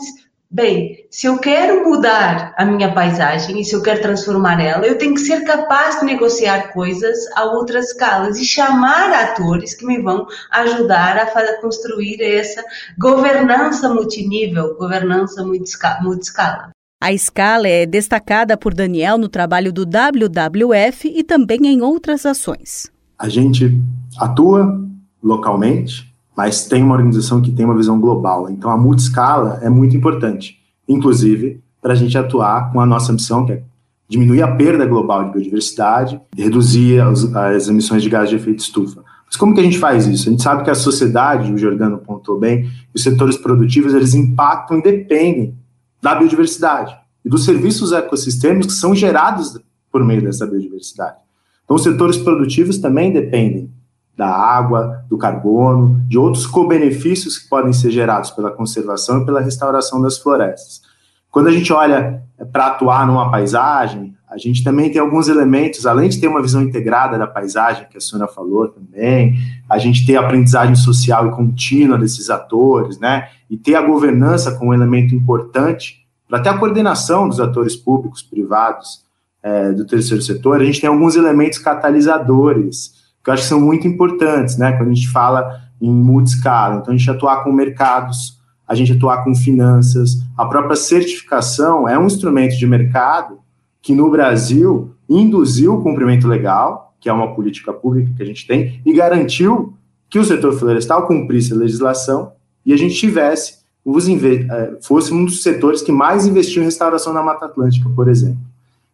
Bem, 0.54 1.06
se 1.10 1.26
eu 1.26 1.38
quero 1.38 1.82
mudar 1.88 2.54
a 2.58 2.64
minha 2.66 2.92
paisagem 2.92 3.58
e 3.58 3.64
se 3.64 3.74
eu 3.74 3.82
quero 3.82 4.02
transformar 4.02 4.60
ela, 4.60 4.86
eu 4.86 4.98
tenho 4.98 5.14
que 5.14 5.20
ser 5.20 5.44
capaz 5.44 5.98
de 5.98 6.04
negociar 6.04 6.74
coisas 6.74 7.16
a 7.34 7.44
outras 7.44 7.86
escalas 7.86 8.38
e 8.38 8.44
chamar 8.44 9.14
atores 9.14 9.74
que 9.74 9.86
me 9.86 10.02
vão 10.02 10.26
ajudar 10.50 11.16
a 11.16 11.60
construir 11.62 12.20
essa 12.20 12.62
governança 12.98 13.88
multinível, 13.88 14.76
governança 14.76 15.42
multiscala. 15.42 16.70
A 17.02 17.12
escala 17.12 17.66
é 17.66 17.84
destacada 17.84 18.56
por 18.56 18.72
Daniel 18.72 19.18
no 19.18 19.28
trabalho 19.28 19.72
do 19.72 19.82
WWF 19.82 21.12
e 21.12 21.24
também 21.24 21.66
em 21.66 21.82
outras 21.82 22.24
ações. 22.24 22.92
A 23.18 23.28
gente 23.28 23.76
atua 24.16 24.80
localmente, 25.20 26.14
mas 26.36 26.64
tem 26.66 26.80
uma 26.80 26.94
organização 26.94 27.42
que 27.42 27.50
tem 27.50 27.66
uma 27.66 27.76
visão 27.76 28.00
global. 28.00 28.48
Então 28.48 28.70
a 28.70 28.76
multiscala 28.76 29.58
é 29.62 29.68
muito 29.68 29.96
importante, 29.96 30.60
inclusive 30.88 31.60
para 31.80 31.92
a 31.92 31.96
gente 31.96 32.16
atuar 32.16 32.70
com 32.70 32.80
a 32.80 32.86
nossa 32.86 33.12
missão, 33.12 33.44
que 33.44 33.54
é 33.54 33.62
diminuir 34.08 34.42
a 34.42 34.54
perda 34.54 34.86
global 34.86 35.24
de 35.24 35.32
biodiversidade 35.32 36.20
reduzir 36.38 37.00
as, 37.00 37.24
as 37.34 37.66
emissões 37.66 38.04
de 38.04 38.08
gás 38.08 38.30
de 38.30 38.36
efeito 38.36 38.60
estufa. 38.60 39.02
Mas 39.26 39.36
como 39.36 39.52
que 39.54 39.60
a 39.60 39.64
gente 39.64 39.80
faz 39.80 40.06
isso? 40.06 40.28
A 40.28 40.30
gente 40.30 40.42
sabe 40.44 40.62
que 40.62 40.70
a 40.70 40.74
sociedade, 40.76 41.52
o 41.52 41.58
Jordano 41.58 41.98
pontuou 41.98 42.38
bem, 42.38 42.70
os 42.94 43.02
setores 43.02 43.36
produtivos, 43.36 43.92
eles 43.92 44.14
impactam 44.14 44.78
e 44.78 44.82
dependem 44.84 45.60
da 46.02 46.16
biodiversidade 46.16 46.96
e 47.24 47.28
dos 47.28 47.44
serviços 47.44 47.92
ecossistêmicos 47.92 48.74
que 48.74 48.80
são 48.80 48.94
gerados 48.94 49.58
por 49.90 50.04
meio 50.04 50.22
dessa 50.22 50.46
biodiversidade. 50.46 51.16
Então, 51.64 51.76
os 51.76 51.82
setores 51.82 52.16
produtivos 52.16 52.78
também 52.78 53.12
dependem 53.12 53.70
da 54.16 54.28
água, 54.28 55.04
do 55.08 55.16
carbono, 55.16 56.00
de 56.08 56.18
outros 56.18 56.46
co-benefícios 56.46 57.38
que 57.38 57.48
podem 57.48 57.72
ser 57.72 57.90
gerados 57.90 58.30
pela 58.30 58.50
conservação 58.50 59.22
e 59.22 59.24
pela 59.24 59.40
restauração 59.40 60.02
das 60.02 60.18
florestas. 60.18 60.82
Quando 61.30 61.48
a 61.48 61.52
gente 61.52 61.72
olha 61.72 62.22
é, 62.38 62.44
para 62.44 62.66
atuar 62.66 63.06
numa 63.06 63.30
paisagem, 63.30 64.14
a 64.32 64.38
gente 64.38 64.64
também 64.64 64.90
tem 64.90 64.98
alguns 64.98 65.28
elementos, 65.28 65.86
além 65.86 66.08
de 66.08 66.18
ter 66.18 66.26
uma 66.26 66.40
visão 66.40 66.62
integrada 66.62 67.18
da 67.18 67.26
paisagem, 67.26 67.86
que 67.90 67.98
a 67.98 68.00
senhora 68.00 68.26
falou 68.26 68.66
também, 68.66 69.36
a 69.68 69.76
gente 69.76 70.06
ter 70.06 70.16
aprendizagem 70.16 70.74
social 70.74 71.28
e 71.28 71.32
contínua 71.32 71.98
desses 71.98 72.30
atores, 72.30 72.98
né? 72.98 73.28
E 73.50 73.58
ter 73.58 73.74
a 73.74 73.82
governança 73.82 74.52
como 74.52 74.70
um 74.70 74.74
elemento 74.74 75.14
importante 75.14 76.06
para 76.26 76.38
até 76.38 76.48
a 76.48 76.56
coordenação 76.56 77.28
dos 77.28 77.40
atores 77.40 77.76
públicos, 77.76 78.22
privados, 78.22 79.04
é, 79.42 79.70
do 79.72 79.84
terceiro 79.86 80.22
setor, 80.22 80.62
a 80.62 80.64
gente 80.64 80.80
tem 80.80 80.88
alguns 80.88 81.14
elementos 81.14 81.58
catalisadores, 81.58 82.94
que 83.22 83.28
eu 83.28 83.34
acho 83.34 83.42
que 83.42 83.48
são 83.50 83.60
muito 83.60 83.86
importantes, 83.86 84.56
né? 84.56 84.72
Quando 84.72 84.92
a 84.92 84.94
gente 84.94 85.10
fala 85.10 85.60
em 85.78 85.92
multiscala. 85.92 86.76
Então, 86.76 86.94
a 86.94 86.96
gente 86.96 87.10
atuar 87.10 87.44
com 87.44 87.52
mercados, 87.52 88.40
a 88.66 88.74
gente 88.74 88.92
atuar 88.92 89.24
com 89.24 89.34
finanças, 89.34 90.22
a 90.38 90.46
própria 90.46 90.76
certificação 90.76 91.86
é 91.86 91.98
um 91.98 92.06
instrumento 92.06 92.56
de 92.56 92.66
mercado 92.66 93.42
que 93.82 93.94
no 93.94 94.10
Brasil 94.10 94.94
induziu 95.08 95.74
o 95.74 95.82
cumprimento 95.82 96.28
legal, 96.28 96.94
que 97.00 97.08
é 97.08 97.12
uma 97.12 97.34
política 97.34 97.72
pública 97.72 98.12
que 98.16 98.22
a 98.22 98.26
gente 98.26 98.46
tem, 98.46 98.80
e 98.86 98.92
garantiu 98.92 99.74
que 100.08 100.18
o 100.18 100.24
setor 100.24 100.52
florestal 100.52 101.06
cumprisse 101.06 101.52
a 101.52 101.56
legislação 101.56 102.32
e 102.64 102.72
a 102.72 102.76
gente 102.76 102.94
tivesse 102.94 103.60
eh, 103.84 104.78
fosse 104.80 105.12
um 105.12 105.24
dos 105.24 105.42
setores 105.42 105.82
que 105.82 105.90
mais 105.90 106.26
investiu 106.26 106.62
em 106.62 106.66
restauração 106.66 107.12
na 107.12 107.22
Mata 107.22 107.46
Atlântica, 107.46 107.88
por 107.90 108.08
exemplo. 108.08 108.38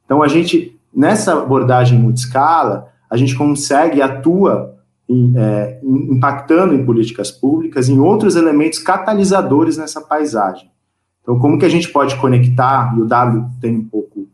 Então 0.04 0.22
a 0.22 0.28
gente 0.28 0.74
nessa 0.94 1.34
abordagem 1.34 1.98
multiscala 1.98 2.88
a 3.10 3.16
gente 3.16 3.36
consegue 3.36 4.00
atua 4.00 4.78
em, 5.08 5.32
é, 5.36 5.80
impactando 5.82 6.74
em 6.74 6.84
políticas 6.84 7.30
públicas, 7.30 7.88
em 7.88 7.98
outros 7.98 8.36
elementos 8.36 8.78
catalisadores 8.78 9.78
nessa 9.78 10.00
paisagem. 10.00 10.70
Então, 11.22 11.38
como 11.38 11.58
que 11.58 11.64
a 11.64 11.68
gente 11.68 11.88
pode 11.90 12.16
conectar, 12.16 12.94
e 12.96 13.00
o 13.00 13.06
W 13.06 13.46
tem 13.60 13.76
um 13.76 13.84
pouco 13.84 14.27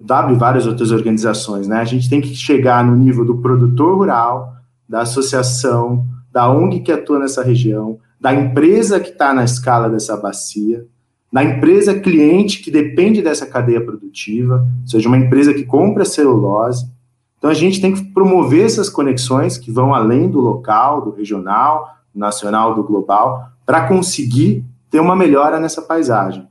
W 0.00 0.34
e 0.34 0.38
várias 0.38 0.66
outras 0.66 0.90
organizações, 0.90 1.68
né? 1.68 1.78
A 1.78 1.84
gente 1.84 2.08
tem 2.08 2.20
que 2.20 2.34
chegar 2.34 2.84
no 2.84 2.96
nível 2.96 3.24
do 3.24 3.38
produtor 3.38 3.96
rural, 3.96 4.54
da 4.88 5.02
associação, 5.02 6.06
da 6.32 6.50
ONG 6.50 6.80
que 6.80 6.90
atua 6.90 7.18
nessa 7.18 7.42
região, 7.42 7.98
da 8.20 8.32
empresa 8.32 8.98
que 8.98 9.10
está 9.10 9.34
na 9.34 9.44
escala 9.44 9.88
dessa 9.88 10.16
bacia, 10.16 10.86
da 11.32 11.44
empresa 11.44 11.98
cliente 11.98 12.62
que 12.62 12.70
depende 12.70 13.22
dessa 13.22 13.46
cadeia 13.46 13.80
produtiva, 13.80 14.66
ou 14.82 14.88
seja, 14.88 15.08
uma 15.08 15.18
empresa 15.18 15.54
que 15.54 15.64
compra 15.64 16.04
celulose. 16.04 16.90
Então 17.38 17.50
a 17.50 17.54
gente 17.54 17.80
tem 17.80 17.94
que 17.94 18.04
promover 18.12 18.66
essas 18.66 18.88
conexões 18.88 19.56
que 19.56 19.70
vão 19.70 19.94
além 19.94 20.28
do 20.28 20.40
local, 20.40 21.00
do 21.02 21.10
regional, 21.10 21.88
do 22.12 22.18
nacional, 22.18 22.74
do 22.74 22.82
global, 22.82 23.48
para 23.64 23.86
conseguir 23.86 24.64
ter 24.90 25.00
uma 25.00 25.14
melhora 25.14 25.60
nessa 25.60 25.80
paisagem. 25.80 26.49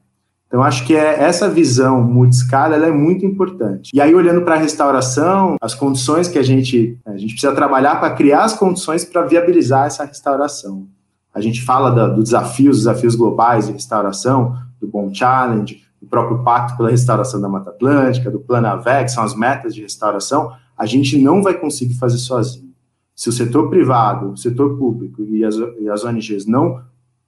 Então, 0.50 0.64
acho 0.64 0.84
que 0.84 0.96
é, 0.96 1.24
essa 1.24 1.48
visão 1.48 2.02
multiscala 2.02 2.76
ela 2.76 2.88
é 2.88 2.92
muito 2.92 3.24
importante. 3.24 3.92
E 3.94 4.02
aí, 4.02 4.16
olhando 4.16 4.42
para 4.42 4.56
a 4.56 4.58
restauração, 4.58 5.58
as 5.62 5.76
condições 5.76 6.28
que 6.28 6.40
a 6.40 6.44
gente, 6.44 6.98
a 7.06 7.16
gente 7.18 7.34
precisa 7.34 7.54
trabalhar 7.54 8.00
para 8.00 8.16
criar 8.16 8.46
as 8.46 8.54
condições 8.54 9.06
para 9.06 9.22
viabilizar 9.22 9.86
essa 9.86 10.04
restauração. 10.04 10.88
A 11.32 11.40
gente 11.40 11.64
fala 11.64 11.92
da, 11.92 12.08
dos 12.08 12.26
desafios, 12.26 12.78
desafios 12.78 13.14
globais 13.14 13.68
de 13.68 13.74
restauração, 13.74 14.58
do 14.82 14.88
Bom 14.88 15.14
Challenge, 15.14 15.84
do 16.02 16.08
próprio 16.08 16.44
Pacto 16.44 16.78
pela 16.78 16.90
Restauração 16.90 17.40
da 17.40 17.48
Mata 17.48 17.70
Atlântica, 17.70 18.32
do 18.32 18.40
Plano 18.40 18.68
AVEC, 18.68 19.12
são 19.12 19.24
as 19.24 19.36
metas 19.36 19.76
de 19.76 19.82
restauração, 19.82 20.52
a 20.76 20.86
gente 20.86 21.22
não 21.22 21.44
vai 21.44 21.54
conseguir 21.54 21.96
fazer 21.96 22.18
sozinho. 22.18 22.74
Se 23.16 23.30
o 23.30 23.34
setor 23.34 23.70
privado, 23.70 24.32
o 24.32 24.38
setor 24.38 24.78
público 24.78 25.22
e 25.22 25.44
as, 25.44 25.56
e 25.80 25.90
as 25.90 26.04
ONGs 26.06 26.46
não 26.46 26.82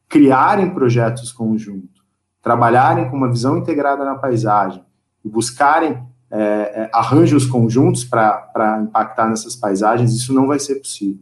criarem 0.08 0.74
projetos 0.74 1.32
conjuntos, 1.32 2.01
trabalharem 2.42 3.10
com 3.10 3.18
uma 3.18 3.30
visão 3.30 3.58
integrada 3.58 4.04
na 4.04 4.16
paisagem 4.16 4.84
e 5.24 5.30
buscarem 5.30 6.02
é, 6.32 6.38
é, 6.40 6.90
arranjos 6.94 7.46
conjuntos 7.46 8.06
para 8.06 8.82
impactar 8.84 9.30
nessas 9.30 9.56
paisagens, 9.56 10.14
isso 10.14 10.34
não 10.34 10.48
vai 10.48 10.60
ser 10.60 10.76
possível. 10.76 11.22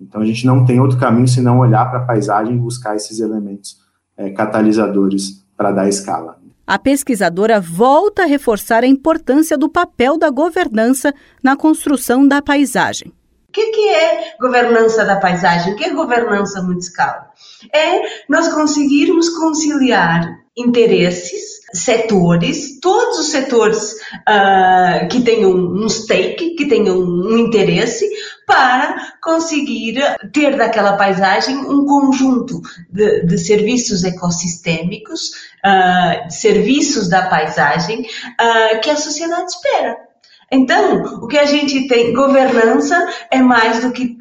Então, 0.00 0.20
a 0.20 0.24
gente 0.24 0.46
não 0.46 0.64
tem 0.64 0.80
outro 0.80 0.98
caminho 0.98 1.28
senão 1.28 1.58
olhar 1.58 1.88
para 1.88 2.00
a 2.00 2.04
paisagem 2.04 2.54
e 2.54 2.58
buscar 2.58 2.94
esses 2.96 3.20
elementos 3.20 3.78
é, 4.16 4.30
catalisadores 4.30 5.44
para 5.56 5.72
dar 5.72 5.88
escala. 5.88 6.38
A 6.66 6.78
pesquisadora 6.78 7.60
volta 7.60 8.24
a 8.24 8.26
reforçar 8.26 8.84
a 8.84 8.86
importância 8.86 9.56
do 9.56 9.68
papel 9.68 10.18
da 10.18 10.28
governança 10.28 11.14
na 11.42 11.56
construção 11.56 12.28
da 12.28 12.42
paisagem. 12.42 13.12
O 13.48 13.52
que, 13.52 13.70
que, 13.70 13.88
é 13.88 14.34
governança 14.38 15.06
da 15.06 15.16
paisagem? 15.16 15.72
O 15.72 15.76
que 15.76 15.84
é 15.84 15.94
governança 15.94 16.62
municipal? 16.62 17.32
É 17.72 18.02
nós 18.28 18.48
conseguirmos 18.48 19.30
conciliar 19.30 20.28
interesses, 20.54 21.60
setores, 21.72 22.78
todos 22.80 23.20
os 23.20 23.28
setores 23.28 23.92
uh, 23.92 25.08
que 25.08 25.22
tenham 25.22 25.52
um 25.52 25.88
stake, 25.88 26.56
que 26.56 26.66
tenham 26.66 26.98
um 26.98 27.38
interesse, 27.38 28.06
para 28.46 29.14
conseguir 29.22 29.98
ter 30.32 30.56
daquela 30.56 30.96
paisagem 30.96 31.56
um 31.56 31.86
conjunto 31.86 32.60
de, 32.90 33.24
de 33.24 33.38
serviços 33.38 34.04
ecossistêmicos, 34.04 35.30
uh, 35.64 36.30
serviços 36.30 37.08
da 37.08 37.28
paisagem 37.28 38.00
uh, 38.00 38.80
que 38.82 38.90
a 38.90 38.96
sociedade 38.96 39.52
espera. 39.52 40.07
Então, 40.50 41.02
o 41.22 41.26
que 41.26 41.38
a 41.38 41.44
gente 41.44 41.86
tem, 41.88 42.12
governança 42.12 43.06
é 43.30 43.40
mais 43.40 43.80
do 43.80 43.92
que 43.92 44.16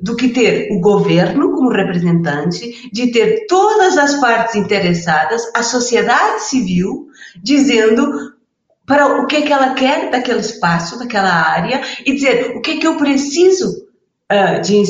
do 0.00 0.14
que 0.14 0.28
ter 0.28 0.68
o 0.70 0.80
governo 0.80 1.50
como 1.52 1.70
representante, 1.70 2.88
de 2.92 3.10
ter 3.10 3.46
todas 3.48 3.98
as 3.98 4.14
partes 4.20 4.54
interessadas, 4.54 5.42
a 5.54 5.62
sociedade 5.62 6.42
civil, 6.42 7.08
dizendo 7.42 8.32
para 8.86 9.20
o 9.20 9.26
que, 9.26 9.42
que 9.42 9.52
ela 9.52 9.74
quer 9.74 10.10
daquele 10.10 10.40
espaço, 10.40 10.98
daquela 10.98 11.30
área, 11.30 11.82
e 12.06 12.14
dizer 12.14 12.56
o 12.56 12.60
que, 12.60 12.78
que 12.78 12.86
eu 12.86 12.96
preciso 12.96 13.86
uh, 14.32 14.60
de 14.62 14.84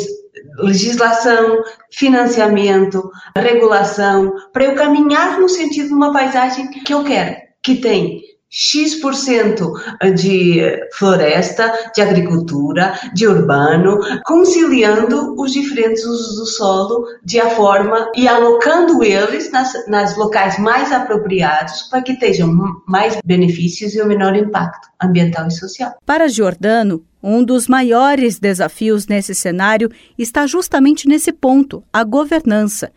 legislação, 0.58 1.62
financiamento, 1.90 3.10
regulação, 3.34 4.32
para 4.52 4.64
eu 4.64 4.74
caminhar 4.74 5.40
no 5.40 5.48
sentido 5.48 5.88
de 5.88 5.94
uma 5.94 6.12
paisagem 6.12 6.70
que 6.70 6.92
eu 6.92 7.02
quero, 7.02 7.36
que 7.62 7.76
tem 7.76 8.22
X% 8.50 9.72
de 10.14 10.62
floresta, 10.94 11.72
de 11.94 12.00
agricultura, 12.00 12.98
de 13.12 13.26
urbano, 13.26 13.98
conciliando 14.24 15.34
os 15.38 15.52
diferentes 15.52 16.04
usos 16.04 16.36
do 16.36 16.46
solo 16.46 17.06
de 17.22 17.38
a 17.38 17.50
forma 17.50 18.10
e 18.16 18.26
alocando 18.26 19.04
eles 19.04 19.50
nas, 19.52 19.86
nas 19.86 20.16
locais 20.16 20.58
mais 20.58 20.90
apropriados 20.90 21.82
para 21.90 22.00
que 22.00 22.18
tenham 22.18 22.50
mais 22.86 23.18
benefícios 23.24 23.94
e 23.94 24.00
o 24.00 24.06
menor 24.06 24.34
impacto 24.34 24.88
ambiental 25.00 25.46
e 25.48 25.52
social. 25.52 25.94
Para 26.06 26.28
Giordano, 26.28 27.04
um 27.22 27.44
dos 27.44 27.68
maiores 27.68 28.38
desafios 28.38 29.06
nesse 29.06 29.34
cenário 29.34 29.90
está 30.16 30.46
justamente 30.46 31.06
nesse 31.06 31.32
ponto, 31.32 31.82
a 31.92 32.02
governança. 32.02 32.90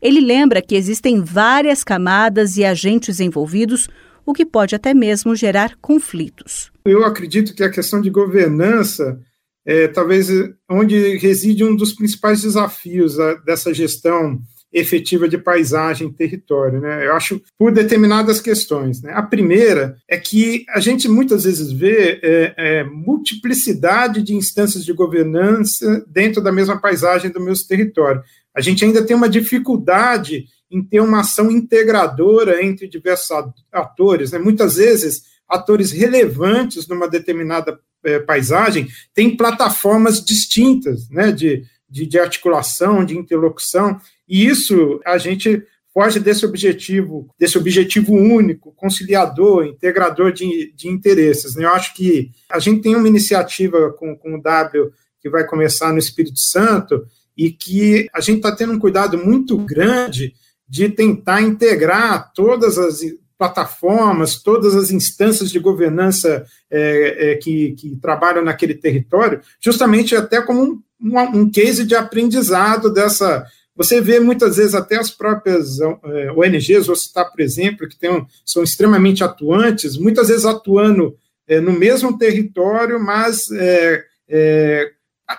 Ele 0.00 0.20
lembra 0.20 0.60
que 0.60 0.74
existem 0.74 1.22
várias 1.22 1.82
camadas 1.84 2.56
e 2.56 2.64
agentes 2.64 3.20
envolvidos 3.20 3.88
o 4.26 4.34
que 4.34 4.44
pode 4.44 4.74
até 4.74 4.92
mesmo 4.92 5.34
gerar 5.36 5.76
conflitos. 5.80 6.70
Eu 6.84 7.04
acredito 7.04 7.54
que 7.54 7.62
a 7.62 7.70
questão 7.70 8.00
de 8.00 8.10
governança 8.10 9.18
é 9.64 9.88
talvez 9.88 10.28
onde 10.70 11.16
reside 11.16 11.64
um 11.64 11.74
dos 11.74 11.92
principais 11.92 12.42
desafios 12.42 13.16
dessa 13.44 13.72
gestão 13.72 14.40
efetiva 14.72 15.28
de 15.28 15.38
paisagem 15.38 16.08
e 16.08 16.12
território. 16.12 16.80
Né? 16.80 17.06
Eu 17.06 17.14
acho 17.14 17.40
por 17.58 17.72
determinadas 17.72 18.40
questões. 18.40 19.00
Né? 19.00 19.12
A 19.12 19.22
primeira 19.22 19.96
é 20.08 20.18
que 20.18 20.64
a 20.68 20.80
gente 20.80 21.08
muitas 21.08 21.44
vezes 21.44 21.72
vê 21.72 22.20
é, 22.22 22.54
é, 22.56 22.84
multiplicidade 22.84 24.22
de 24.22 24.34
instâncias 24.34 24.84
de 24.84 24.92
governança 24.92 26.04
dentro 26.06 26.42
da 26.42 26.52
mesma 26.52 26.78
paisagem 26.78 27.30
do 27.30 27.40
mesmo 27.40 27.66
território. 27.66 28.22
A 28.54 28.60
gente 28.60 28.84
ainda 28.84 29.02
tem 29.02 29.16
uma 29.16 29.28
dificuldade 29.28 30.44
em 30.70 30.82
ter 30.82 31.00
uma 31.00 31.20
ação 31.20 31.50
integradora 31.50 32.64
entre 32.64 32.88
diversos 32.88 33.30
atores. 33.72 34.32
Né? 34.32 34.38
Muitas 34.38 34.76
vezes, 34.76 35.22
atores 35.48 35.92
relevantes 35.92 36.86
numa 36.88 37.08
determinada 37.08 37.78
é, 38.04 38.18
paisagem 38.18 38.88
têm 39.14 39.36
plataformas 39.36 40.24
distintas 40.24 41.08
né? 41.08 41.30
de, 41.32 41.64
de, 41.88 42.06
de 42.06 42.18
articulação, 42.18 43.04
de 43.04 43.16
interlocução, 43.16 44.00
e 44.28 44.46
isso 44.46 45.00
a 45.04 45.18
gente 45.18 45.62
foge 45.94 46.20
desse 46.20 46.44
objetivo, 46.44 47.26
desse 47.38 47.56
objetivo 47.56 48.12
único, 48.12 48.70
conciliador, 48.72 49.64
integrador 49.64 50.30
de, 50.30 50.70
de 50.74 50.88
interesses. 50.88 51.54
Né? 51.54 51.64
Eu 51.64 51.70
acho 51.70 51.94
que 51.94 52.32
a 52.50 52.58
gente 52.58 52.82
tem 52.82 52.94
uma 52.94 53.08
iniciativa 53.08 53.90
com, 53.92 54.14
com 54.14 54.34
o 54.34 54.42
W 54.42 54.90
que 55.22 55.30
vai 55.30 55.46
começar 55.46 55.92
no 55.92 55.98
Espírito 55.98 56.38
Santo 56.38 57.02
e 57.36 57.50
que 57.50 58.08
a 58.12 58.20
gente 58.20 58.36
está 58.36 58.54
tendo 58.54 58.74
um 58.74 58.78
cuidado 58.78 59.16
muito 59.16 59.56
grande 59.56 60.34
de 60.68 60.88
tentar 60.88 61.42
integrar 61.42 62.32
todas 62.34 62.78
as 62.78 63.00
plataformas, 63.38 64.42
todas 64.42 64.74
as 64.74 64.90
instâncias 64.90 65.50
de 65.50 65.58
governança 65.58 66.46
é, 66.70 67.32
é, 67.32 67.34
que, 67.36 67.72
que, 67.72 67.96
trabalham 67.96 68.42
naquele 68.42 68.74
território, 68.74 69.40
justamente 69.60 70.16
até 70.16 70.40
como 70.40 70.82
um, 71.00 71.18
um, 71.34 71.50
case 71.50 71.84
de 71.84 71.94
aprendizado 71.94 72.92
dessa. 72.92 73.44
Você 73.74 74.00
vê 74.00 74.18
muitas 74.18 74.56
vezes 74.56 74.74
até 74.74 74.96
as 74.96 75.10
próprias 75.10 75.78
é, 75.80 76.32
ONGs, 76.32 76.86
vou 76.86 76.96
citar, 76.96 77.30
por 77.30 77.40
exemplo, 77.40 77.86
que 77.86 77.98
tem, 77.98 78.26
são 78.44 78.62
extremamente 78.62 79.22
atuantes, 79.22 79.98
muitas 79.98 80.28
vezes 80.28 80.46
atuando 80.46 81.14
é, 81.46 81.60
no 81.60 81.72
mesmo 81.72 82.16
território, 82.16 82.98
mas 82.98 83.50
é, 83.50 84.02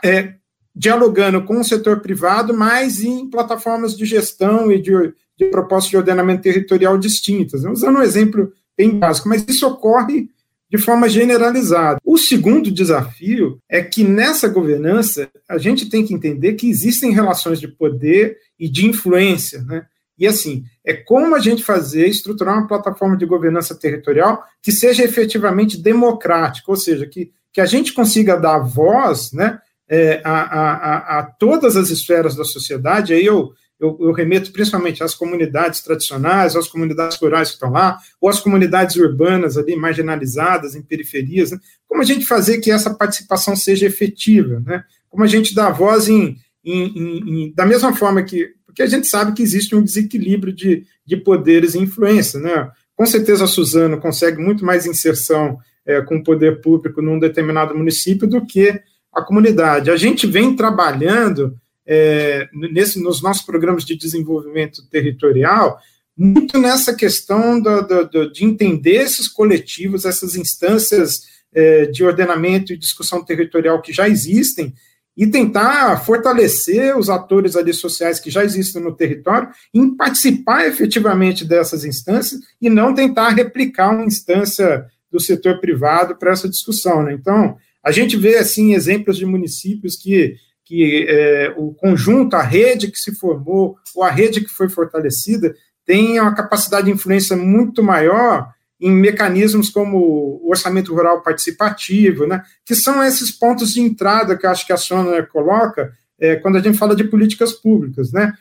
é, 0.04 0.36
dialogando 0.78 1.44
com 1.44 1.60
o 1.60 1.64
setor 1.64 2.02
privado, 2.02 2.54
mas 2.54 3.02
em 3.02 3.28
plataformas 3.28 3.98
de 3.98 4.06
gestão 4.06 4.72
e 4.72 4.80
de, 4.80 4.92
de 5.36 5.46
propostas 5.46 5.90
de 5.90 5.98
ordenamento 5.98 6.44
territorial 6.44 7.00
distintas. 7.00 7.66
Usando 7.66 7.98
um 7.98 8.04
exemplo 8.04 8.54
bem 8.78 8.92
básico, 8.92 9.28
mas 9.28 9.44
isso 9.48 9.66
ocorre 9.66 10.30
de 10.70 10.78
forma 10.78 11.10
generalizada. 11.10 12.00
O 12.06 12.16
segundo 12.16 12.70
desafio 12.70 13.60
é 13.68 13.82
que 13.82 14.04
nessa 14.04 14.48
governança 14.48 15.28
a 15.50 15.58
gente 15.58 15.90
tem 15.90 16.06
que 16.06 16.14
entender 16.14 16.54
que 16.54 16.70
existem 16.70 17.12
relações 17.12 17.60
de 17.60 17.68
poder 17.68 18.38
e 18.60 18.70
de 18.70 18.86
influência, 18.86 19.64
né? 19.64 19.86
E 20.20 20.28
assim, 20.28 20.64
é 20.86 20.94
como 20.94 21.36
a 21.36 21.40
gente 21.40 21.64
fazer, 21.64 22.08
estruturar 22.08 22.56
uma 22.56 22.68
plataforma 22.68 23.16
de 23.16 23.26
governança 23.26 23.76
territorial 23.76 24.44
que 24.62 24.72
seja 24.72 25.04
efetivamente 25.04 25.80
democrática, 25.80 26.70
ou 26.70 26.76
seja, 26.76 27.06
que, 27.06 27.32
que 27.54 27.62
a 27.62 27.66
gente 27.66 27.94
consiga 27.94 28.36
dar 28.36 28.60
voz, 28.60 29.32
né, 29.32 29.60
é, 29.90 30.22
a, 30.24 30.42
a, 30.42 31.20
a, 31.20 31.24
todas 31.24 31.78
as 31.78 31.90
esferas 31.90 32.36
da 32.36 32.44
sociedade, 32.44 33.14
aí 33.14 33.26
eu, 33.26 33.54
eu, 33.80 33.98
eu, 34.02 34.12
remeto 34.12 34.52
principalmente 34.52 35.04
às 35.04 35.16
comunidades 35.16 35.82
tradicionais, 35.82 36.56
às 36.56 36.68
comunidades 36.68 37.18
rurais 37.18 37.50
que 37.50 37.54
estão 37.56 37.72
lá, 37.72 37.98
ou 38.20 38.30
às 38.30 38.40
comunidades 38.40 38.96
urbanas 38.96 39.58
ali, 39.58 39.76
marginalizadas, 39.76 40.76
em 40.76 40.82
periferias, 40.82 41.52
né? 41.52 41.60
como 41.88 42.02
a 42.02 42.06
gente 42.06 42.26
fazer 42.26 42.60
que 42.60 42.72
essa 42.72 42.94
participação 42.94 43.56
seja 43.56 43.86
efetiva, 43.86 44.62
né? 44.66 44.84
como 45.10 45.24
a 45.24 45.28
gente 45.28 45.56
dá 45.56 45.70
voz 45.70 46.10
em, 46.10 46.38
em, 46.64 46.84
em, 46.86 47.44
em, 47.44 47.54
da 47.54 47.66
mesma 47.66 47.94
forma 47.94 48.22
que, 48.24 48.50
porque 48.66 48.82
a 48.82 48.88
gente 48.88 49.08
sabe 49.08 49.34
que 49.34 49.42
existe 49.42 49.76
um 49.76 49.84
desequilíbrio 49.84 50.54
de, 50.54 50.86
de 51.06 51.18
poderes 51.18 51.74
e 51.74 51.80
influência, 51.80 52.40
né? 52.40 52.70
Com 52.96 53.06
certeza 53.06 53.46
a 53.46 53.48
Suzano 53.48 54.00
consegue 54.00 54.40
muito 54.40 54.64
mais 54.64 54.86
inserção 54.86 55.58
é, 55.86 56.02
com 56.02 56.18
o 56.18 56.24
poder 56.24 56.62
público 56.62 57.02
num 57.02 57.18
determinado 57.18 57.76
município 57.76 58.28
do 58.28 58.46
que 58.46 58.80
a 59.18 59.24
comunidade. 59.24 59.90
A 59.90 59.98
gente 59.98 60.28
vem 60.28 60.56
trabalhando 60.56 61.58
é, 61.86 62.48
nesse, 62.54 63.02
nos 63.02 63.22
nossos 63.22 63.44
programas 63.44 63.84
de 63.86 63.96
desenvolvimento 63.96 64.88
territorial 64.90 65.80
muito 66.18 66.58
nessa 66.58 66.96
questão 66.96 67.62
do, 67.62 67.82
do, 67.84 68.10
do, 68.10 68.32
de 68.32 68.44
entender 68.44 68.96
esses 68.96 69.28
coletivos, 69.28 70.04
essas 70.04 70.36
instâncias 70.36 71.22
é, 71.54 71.86
de 71.86 72.04
ordenamento 72.04 72.74
e 72.74 72.78
discussão 72.78 73.24
territorial 73.24 73.82
que 73.82 73.94
já 73.94 74.10
existem 74.10 74.74
e 75.16 75.28
tentar 75.28 76.04
fortalecer 76.04 76.98
os 76.98 77.10
atores 77.10 77.56
ali 77.56 77.74
sociais 77.74 78.20
que 78.20 78.32
já 78.32 78.44
existem 78.44 78.82
no 78.82 78.96
território 78.96 79.50
em 79.74 79.96
participar 79.96 80.68
efetivamente 80.68 81.46
dessas 81.46 81.86
instâncias 81.86 82.42
e 82.62 82.70
não 82.70 82.94
tentar 82.94 83.30
replicar 83.30 83.92
uma 83.92 84.06
instância 84.06 84.86
do 85.12 85.20
setor 85.20 85.60
privado 85.60 86.16
para 86.16 86.32
essa 86.32 86.50
discussão. 86.50 87.04
Né? 87.04 87.14
Então, 87.14 87.58
a 87.88 87.92
gente 87.92 88.18
vê, 88.18 88.36
assim, 88.38 88.74
exemplos 88.74 89.16
de 89.16 89.26
municípios 89.26 89.96
que, 89.96 90.36
que 90.66 91.06
é, 91.08 91.54
o 91.56 91.74
conjunto, 91.74 92.36
a 92.36 92.42
rede 92.42 92.92
que 92.92 93.00
se 93.00 93.16
formou, 93.16 93.78
ou 93.96 94.04
a 94.04 94.10
rede 94.10 94.42
que 94.42 94.50
foi 94.50 94.68
fortalecida, 94.68 95.56
tem 95.86 96.20
uma 96.20 96.36
capacidade 96.36 96.88
de 96.88 96.92
influência 96.92 97.38
muito 97.38 97.82
maior 97.82 98.50
em 98.78 98.92
mecanismos 98.92 99.70
como 99.70 99.98
o 99.98 100.50
orçamento 100.50 100.94
rural 100.94 101.24
participativo, 101.24 102.28
né, 102.28 102.44
que 102.66 102.76
são 102.76 103.02
esses 103.02 103.32
pontos 103.32 103.74
de 103.74 103.80
entrada 103.80 104.38
que 104.38 104.46
eu 104.46 104.50
acho 104.50 104.68
que 104.68 104.74
a 104.74 104.78
Sônia 104.78 105.24
coloca 105.24 105.94
é, 106.20 106.36
quando 106.36 106.58
a 106.58 106.60
gente 106.60 106.78
fala 106.78 106.94
de 106.94 107.06
políticas 107.06 107.54
públicas, 107.54 108.12
né? 108.12 108.34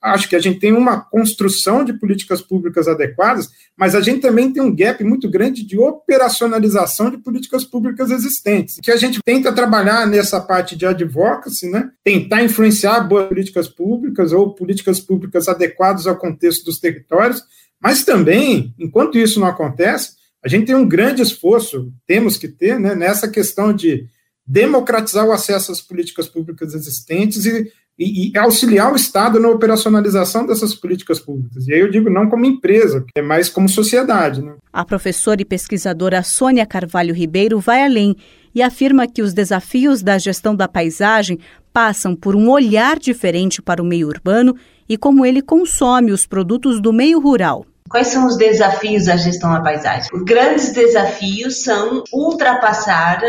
Acho 0.00 0.28
que 0.28 0.36
a 0.36 0.40
gente 0.40 0.58
tem 0.58 0.72
uma 0.72 1.00
construção 1.00 1.84
de 1.84 1.92
políticas 1.92 2.40
públicas 2.40 2.88
adequadas, 2.88 3.50
mas 3.76 3.94
a 3.94 4.00
gente 4.00 4.20
também 4.20 4.52
tem 4.52 4.62
um 4.62 4.74
gap 4.74 5.02
muito 5.04 5.28
grande 5.28 5.64
de 5.64 5.78
operacionalização 5.78 7.10
de 7.10 7.18
políticas 7.18 7.64
públicas 7.64 8.10
existentes, 8.10 8.78
que 8.82 8.90
a 8.90 8.96
gente 8.96 9.20
tenta 9.22 9.52
trabalhar 9.52 10.06
nessa 10.06 10.40
parte 10.40 10.74
de 10.76 10.86
advocacy, 10.86 11.68
né? 11.68 11.90
tentar 12.02 12.42
influenciar 12.42 13.00
boas 13.00 13.28
políticas 13.28 13.68
públicas 13.68 14.32
ou 14.32 14.54
políticas 14.54 14.98
públicas 14.98 15.46
adequadas 15.46 16.06
ao 16.06 16.16
contexto 16.16 16.64
dos 16.64 16.78
territórios, 16.78 17.42
mas 17.82 18.04
também, 18.04 18.74
enquanto 18.78 19.18
isso 19.18 19.40
não 19.40 19.46
acontece, 19.46 20.12
a 20.42 20.48
gente 20.48 20.66
tem 20.66 20.74
um 20.74 20.88
grande 20.88 21.20
esforço, 21.20 21.92
temos 22.06 22.38
que 22.38 22.48
ter, 22.48 22.80
né, 22.80 22.94
nessa 22.94 23.28
questão 23.28 23.74
de 23.74 24.06
democratizar 24.46 25.26
o 25.26 25.32
acesso 25.32 25.70
às 25.70 25.80
políticas 25.80 26.28
públicas 26.28 26.74
existentes 26.74 27.44
e 27.44 27.70
e, 28.00 28.32
e, 28.32 28.38
auxiliar 28.38 28.90
o 28.90 28.96
Estado 28.96 29.38
na 29.38 29.48
operacionalização 29.50 30.46
dessas 30.46 30.74
políticas 30.74 31.20
públicas. 31.20 31.68
E 31.68 31.74
aí 31.74 31.80
eu 31.80 31.90
digo 31.90 32.08
não 32.08 32.30
como 32.30 32.46
empresa, 32.46 33.04
é 33.14 33.20
mais 33.20 33.50
como 33.50 33.68
sociedade. 33.68 34.40
Né? 34.40 34.54
A 34.72 34.86
professora 34.86 35.42
e 35.42 35.44
pesquisadora 35.44 36.22
Sônia 36.22 36.64
Carvalho 36.64 37.14
Ribeiro 37.14 37.60
vai 37.60 37.84
além 37.84 38.16
e 38.54 38.62
afirma 38.62 39.06
que 39.06 39.20
os 39.20 39.34
desafios 39.34 40.02
da 40.02 40.16
gestão 40.16 40.56
da 40.56 40.66
paisagem 40.66 41.38
passam 41.74 42.16
por 42.16 42.34
um 42.34 42.48
olhar 42.48 42.98
diferente 42.98 43.60
para 43.60 43.82
o 43.82 43.84
meio 43.84 44.08
urbano 44.08 44.56
e 44.88 44.96
como 44.96 45.26
ele 45.26 45.42
consome 45.42 46.10
os 46.10 46.26
produtos 46.26 46.80
do 46.80 46.92
meio 46.92 47.20
rural. 47.20 47.66
Quais 47.88 48.06
são 48.06 48.26
os 48.26 48.36
desafios 48.36 49.06
da 49.06 49.16
gestão 49.16 49.52
da 49.52 49.60
paisagem? 49.60 50.08
Os 50.12 50.22
grandes 50.22 50.72
desafios 50.72 51.62
são 51.62 52.04
ultrapassar 52.12 53.20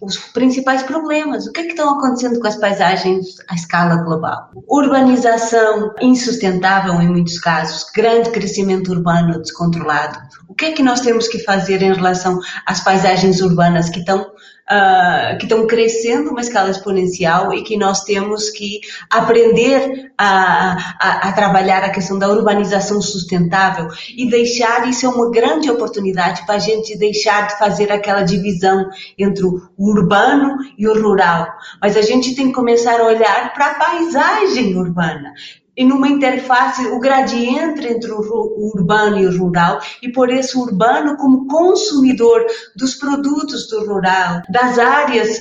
os 0.00 0.16
principais 0.16 0.82
problemas. 0.82 1.46
O 1.46 1.52
que 1.52 1.60
é 1.60 1.64
que 1.64 1.70
estão 1.70 1.96
acontecendo 1.96 2.40
com 2.40 2.46
as 2.46 2.56
paisagens 2.56 3.36
à 3.48 3.54
escala 3.54 3.96
global? 3.96 4.50
Urbanização 4.68 5.92
insustentável 6.00 6.94
em 7.00 7.08
muitos 7.08 7.38
casos, 7.38 7.84
grande 7.94 8.30
crescimento 8.30 8.90
urbano 8.90 9.40
descontrolado. 9.40 10.18
O 10.48 10.54
que 10.54 10.66
é 10.66 10.72
que 10.72 10.82
nós 10.82 11.00
temos 11.00 11.28
que 11.28 11.38
fazer 11.40 11.82
em 11.82 11.92
relação 11.92 12.38
às 12.66 12.80
paisagens 12.80 13.40
urbanas 13.40 13.90
que 13.90 14.00
estão 14.00 14.32
uh, 14.70 15.36
que 15.38 15.44
estão 15.44 15.66
crescendo 15.66 16.30
uma 16.30 16.40
escala 16.40 16.70
exponencial 16.70 17.52
e 17.52 17.62
que 17.62 17.76
nós 17.76 18.04
temos 18.04 18.50
que 18.50 18.80
aprender 19.10 20.12
a, 20.16 20.96
a, 21.00 21.28
a, 21.28 21.32
trabalhar 21.32 21.82
a 21.82 21.90
questão 21.90 22.18
da 22.18 22.28
urbanização 22.28 23.02
sustentável 23.02 23.88
e 24.16 24.28
deixar 24.28 24.88
isso 24.88 25.06
é 25.06 25.08
uma 25.08 25.30
grande 25.30 25.70
oportunidade 25.70 26.46
para 26.46 26.54
a 26.54 26.58
gente 26.58 26.96
deixar 26.96 27.48
de 27.48 27.58
fazer 27.58 27.90
aquela 27.90 28.22
divisão 28.22 28.88
entre 29.18 29.44
o 29.44 29.60
urbano 29.76 30.56
e 30.78 30.86
o 30.86 31.02
rural. 31.02 31.48
Mas 31.80 31.96
a 31.96 32.02
gente 32.02 32.34
tem 32.34 32.48
que 32.48 32.54
começar 32.54 33.00
a 33.00 33.06
olhar 33.06 33.52
para 33.52 33.66
a 33.66 33.74
paisagem 33.74 34.76
urbana 34.76 35.32
e 35.80 35.84
numa 35.84 36.08
interface, 36.08 36.86
o 36.88 37.00
gradiente 37.00 37.88
entre 37.88 38.12
o 38.12 38.74
urbano 38.74 39.18
e 39.18 39.26
o 39.26 39.38
rural, 39.38 39.80
e 40.02 40.12
por 40.12 40.28
isso 40.28 40.60
o 40.60 40.64
urbano 40.64 41.16
como 41.16 41.46
consumidor 41.46 42.44
dos 42.76 42.96
produtos 42.96 43.66
do 43.66 43.86
rural, 43.86 44.42
das 44.50 44.78
áreas 44.78 45.38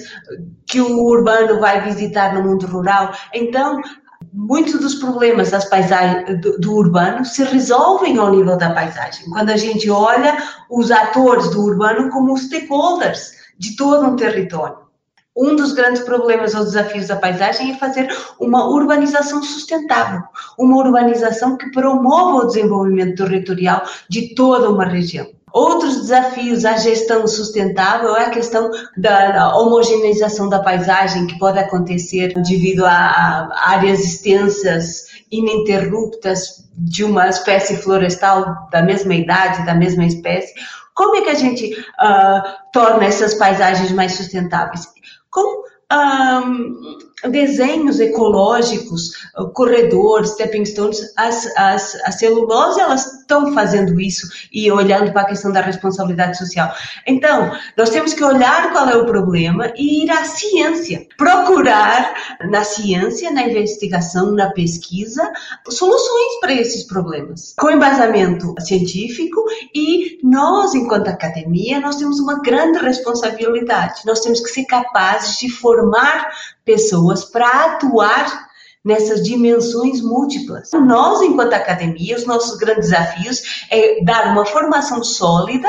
que 0.65 0.79
o 0.79 1.03
urbano 1.03 1.59
vai 1.59 1.81
visitar 1.81 2.33
no 2.33 2.41
mundo 2.41 2.65
rural. 2.67 3.13
Então, 3.33 3.81
muitos 4.31 4.79
dos 4.79 4.95
problemas 4.95 5.51
das 5.51 5.65
paisagens 5.65 6.39
do, 6.39 6.57
do, 6.57 6.73
urbano 6.73 7.25
se 7.25 7.43
resolvem 7.43 8.17
ao 8.17 8.31
nível 8.31 8.57
da 8.57 8.69
paisagem. 8.69 9.29
Quando 9.31 9.49
a 9.49 9.57
gente 9.57 9.89
olha 9.89 10.37
os 10.71 10.89
atores 10.89 11.49
do 11.49 11.65
urbano 11.65 12.09
como 12.11 12.37
stakeholders 12.37 13.33
de 13.57 13.75
todo 13.75 14.07
um 14.07 14.15
território 14.15 14.88
um 15.39 15.55
dos 15.55 15.71
grandes 15.71 16.01
problemas 16.01 16.53
ou 16.53 16.65
desafios 16.65 17.07
da 17.07 17.15
paisagem 17.15 17.71
é 17.71 17.77
fazer 17.77 18.13
uma 18.37 18.67
urbanização 18.67 19.41
sustentável, 19.41 20.21
uma 20.57 20.77
urbanização 20.77 21.55
que 21.57 21.71
promova 21.71 22.43
o 22.43 22.47
desenvolvimento 22.47 23.23
territorial 23.23 23.83
de 24.09 24.35
toda 24.35 24.69
uma 24.69 24.85
região. 24.85 25.25
Outros 25.51 25.95
desafios 26.01 26.63
à 26.63 26.77
gestão 26.77 27.25
sustentável 27.25 28.15
é 28.15 28.25
a 28.25 28.29
questão 28.29 28.69
da 28.95 29.55
homogeneização 29.57 30.47
da 30.47 30.59
paisagem 30.59 31.25
que 31.25 31.39
pode 31.39 31.57
acontecer 31.57 32.33
devido 32.43 32.85
a 32.85 33.49
áreas 33.65 33.99
extensas, 34.01 35.05
ininterruptas 35.31 36.69
de 36.77 37.03
uma 37.03 37.29
espécie 37.29 37.77
florestal 37.77 38.67
da 38.71 38.83
mesma 38.83 39.15
idade, 39.15 39.65
da 39.65 39.73
mesma 39.73 40.05
espécie. 40.05 40.53
Como 40.93 41.15
é 41.15 41.21
que 41.21 41.29
a 41.29 41.35
gente 41.35 41.73
uh, 41.73 42.71
torna 42.71 43.05
essas 43.05 43.33
paisagens 43.33 43.91
mais 43.91 44.13
sustentáveis? 44.13 44.85
Com 45.29 45.63
um, 45.91 46.97
desenhos 47.27 47.99
ecológicos, 47.99 49.11
corredores, 49.53 50.31
stepping 50.31 50.65
stones, 50.65 51.13
as, 51.17 51.45
as, 51.57 51.95
as 52.05 52.15
celulose, 52.15 52.79
elas 52.79 53.19
estão 53.19 53.53
fazendo 53.53 53.99
isso 53.99 54.27
e 54.51 54.71
olhando 54.71 55.11
para 55.11 55.23
a 55.23 55.25
questão 55.25 55.51
da 55.51 55.61
responsabilidade 55.61 56.37
social. 56.37 56.71
Então, 57.05 57.51
nós 57.77 57.89
temos 57.89 58.13
que 58.13 58.23
olhar 58.23 58.71
qual 58.71 58.89
é 58.89 58.95
o 58.95 59.05
problema 59.05 59.71
e 59.75 60.03
ir 60.03 60.11
à 60.11 60.23
ciência, 60.23 61.05
procurar 61.17 62.13
na 62.49 62.63
ciência, 62.63 63.31
na 63.31 63.43
investigação, 63.43 64.31
na 64.31 64.51
pesquisa, 64.51 65.31
soluções 65.67 66.39
para 66.39 66.53
esses 66.53 66.83
problemas, 66.83 67.53
com 67.57 67.69
embasamento 67.69 68.53
científico 68.59 69.43
e 69.75 70.19
nós, 70.23 70.73
enquanto 70.73 71.07
academia, 71.07 71.79
nós 71.79 71.97
temos 71.97 72.19
uma 72.19 72.41
grande 72.41 72.79
responsabilidade. 72.79 74.01
Nós 74.05 74.21
temos 74.21 74.39
que 74.39 74.49
ser 74.49 74.65
capazes 74.65 75.37
de 75.37 75.49
formar 75.49 76.29
pessoas 76.69 77.25
para 77.25 77.65
atuar 77.65 78.47
nessas 78.85 79.23
dimensões 79.23 80.01
múltiplas. 80.01 80.69
Nós, 80.71 81.19
enquanto 81.21 81.53
academia, 81.53 82.15
os 82.15 82.27
nossos 82.27 82.57
grandes 82.59 82.91
desafios 82.91 83.65
é 83.71 84.03
dar 84.03 84.31
uma 84.31 84.45
formação 84.45 85.03
sólida 85.03 85.67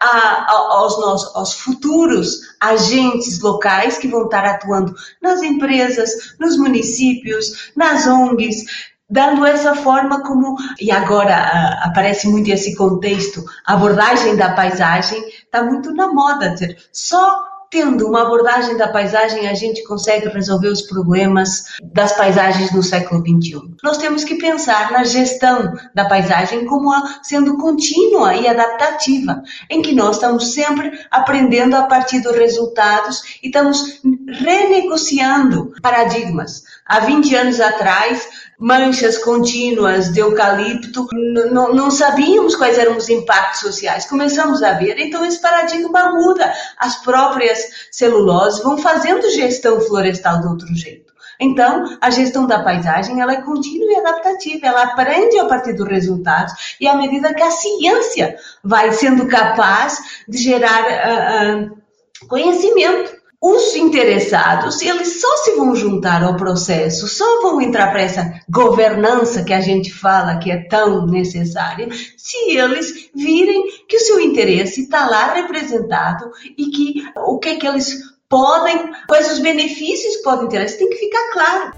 a, 0.00 0.06
a, 0.06 0.52
aos, 0.70 0.98
nossos, 0.98 1.36
aos 1.36 1.52
futuros 1.54 2.40
agentes 2.58 3.40
locais 3.40 3.98
que 3.98 4.08
vão 4.08 4.24
estar 4.24 4.44
atuando 4.44 4.94
nas 5.22 5.42
empresas, 5.42 6.10
nos 6.40 6.56
municípios, 6.56 7.70
nas 7.76 8.06
ONGs, 8.06 8.64
dando 9.08 9.44
essa 9.44 9.74
forma 9.74 10.22
como, 10.22 10.56
e 10.80 10.90
agora 10.90 11.34
uh, 11.34 11.88
aparece 11.88 12.26
muito 12.26 12.50
esse 12.50 12.74
contexto, 12.74 13.44
a 13.66 13.74
abordagem 13.74 14.34
da 14.36 14.54
paisagem 14.54 15.22
está 15.28 15.62
muito 15.62 15.94
na 15.94 16.08
moda, 16.08 16.50
dizer, 16.50 16.76
só 16.92 17.57
tendo 17.70 18.08
uma 18.08 18.22
abordagem 18.22 18.76
da 18.76 18.88
paisagem, 18.88 19.46
a 19.46 19.54
gente 19.54 19.82
consegue 19.84 20.28
resolver 20.28 20.68
os 20.68 20.82
problemas 20.82 21.64
das 21.92 22.12
paisagens 22.12 22.72
no 22.72 22.82
século 22.82 23.20
XXI. 23.20 23.76
Nós 23.82 23.98
temos 23.98 24.24
que 24.24 24.36
pensar 24.36 24.90
na 24.90 25.04
gestão 25.04 25.74
da 25.94 26.06
paisagem 26.06 26.64
como 26.64 26.90
sendo 27.22 27.58
contínua 27.58 28.34
e 28.34 28.48
adaptativa, 28.48 29.42
em 29.68 29.82
que 29.82 29.94
nós 29.94 30.16
estamos 30.16 30.52
sempre 30.52 30.90
aprendendo 31.10 31.76
a 31.76 31.82
partir 31.82 32.20
dos 32.20 32.36
resultados 32.36 33.38
e 33.42 33.48
estamos 33.48 34.00
renegociando 34.28 35.72
paradigmas. 35.82 36.62
Há 36.86 37.00
20 37.00 37.34
anos 37.34 37.60
atrás, 37.60 38.26
manchas 38.58 39.18
contínuas 39.18 40.12
de 40.12 40.18
eucalipto, 40.20 41.06
não, 41.52 41.90
sabíamos 41.90 42.56
quais 42.56 42.76
eram 42.76 42.96
os 42.96 43.08
impactos 43.08 43.60
sociais. 43.60 44.06
Começamos 44.06 44.62
a 44.62 44.72
ver, 44.72 44.98
então 44.98 45.24
esse 45.24 45.40
paradigma 45.40 46.10
muda. 46.12 46.52
As 46.76 46.96
próprias 46.96 47.58
celuloses 47.92 48.62
vão 48.62 48.76
fazendo 48.76 49.30
gestão 49.30 49.80
florestal 49.80 50.40
de 50.40 50.48
outro 50.48 50.74
jeito. 50.74 51.08
Então, 51.40 51.96
a 52.00 52.10
gestão 52.10 52.48
da 52.48 52.64
paisagem 52.64 53.20
ela 53.20 53.32
é 53.32 53.42
contínua 53.42 53.92
e 53.92 53.96
adaptativa, 53.96 54.66
ela 54.66 54.82
aprende 54.82 55.38
a 55.38 55.44
partir 55.44 55.72
dos 55.72 55.86
resultados 55.86 56.76
e 56.80 56.88
à 56.88 56.96
medida 56.96 57.32
que 57.32 57.42
a 57.42 57.50
ciência 57.52 58.36
vai 58.64 58.90
sendo 58.92 59.28
capaz 59.28 60.00
de 60.26 60.36
gerar 60.36 60.82
uh, 60.82 61.64
uh, 61.64 62.26
conhecimento 62.26 63.16
os 63.40 63.76
interessados, 63.76 64.82
eles 64.82 65.20
só 65.20 65.36
se 65.38 65.52
vão 65.52 65.74
juntar 65.74 66.24
ao 66.24 66.36
processo, 66.36 67.06
só 67.06 67.40
vão 67.40 67.60
entrar 67.60 67.92
para 67.92 68.02
essa 68.02 68.40
governança 68.50 69.44
que 69.44 69.52
a 69.52 69.60
gente 69.60 69.92
fala 69.92 70.38
que 70.38 70.50
é 70.50 70.66
tão 70.68 71.06
necessária, 71.06 71.88
se 72.16 72.36
eles 72.50 73.10
virem 73.14 73.64
que 73.86 73.96
o 73.96 74.00
seu 74.00 74.18
interesse 74.20 74.82
está 74.82 75.08
lá 75.08 75.34
representado 75.34 76.32
e 76.56 76.66
que 76.66 77.04
o 77.16 77.38
que, 77.38 77.50
é 77.50 77.56
que 77.56 77.66
eles 77.66 77.96
podem, 78.28 78.90
quais 79.06 79.32
os 79.32 79.38
benefícios 79.38 80.16
que 80.16 80.22
podem 80.24 80.48
ter, 80.48 80.64
isso 80.64 80.78
tem 80.78 80.90
que 80.90 80.96
ficar 80.96 81.32
claro. 81.32 81.72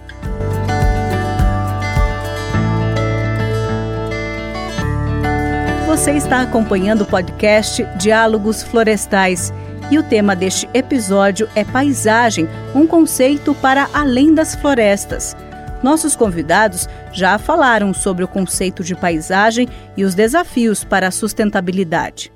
Você 5.86 6.12
está 6.12 6.40
acompanhando 6.40 7.02
o 7.02 7.06
podcast 7.06 7.84
Diálogos 7.98 8.62
Florestais 8.62 9.52
e 9.90 9.98
o 9.98 10.02
tema 10.02 10.36
deste 10.36 10.68
episódio 10.72 11.48
é 11.54 11.64
paisagem, 11.64 12.48
um 12.74 12.86
conceito 12.86 13.54
para 13.54 13.88
além 13.92 14.32
das 14.32 14.54
florestas. 14.54 15.36
Nossos 15.82 16.14
convidados 16.14 16.88
já 17.12 17.38
falaram 17.38 17.92
sobre 17.92 18.22
o 18.22 18.28
conceito 18.28 18.84
de 18.84 18.94
paisagem 18.94 19.68
e 19.96 20.04
os 20.04 20.14
desafios 20.14 20.84
para 20.84 21.08
a 21.08 21.10
sustentabilidade. 21.10 22.32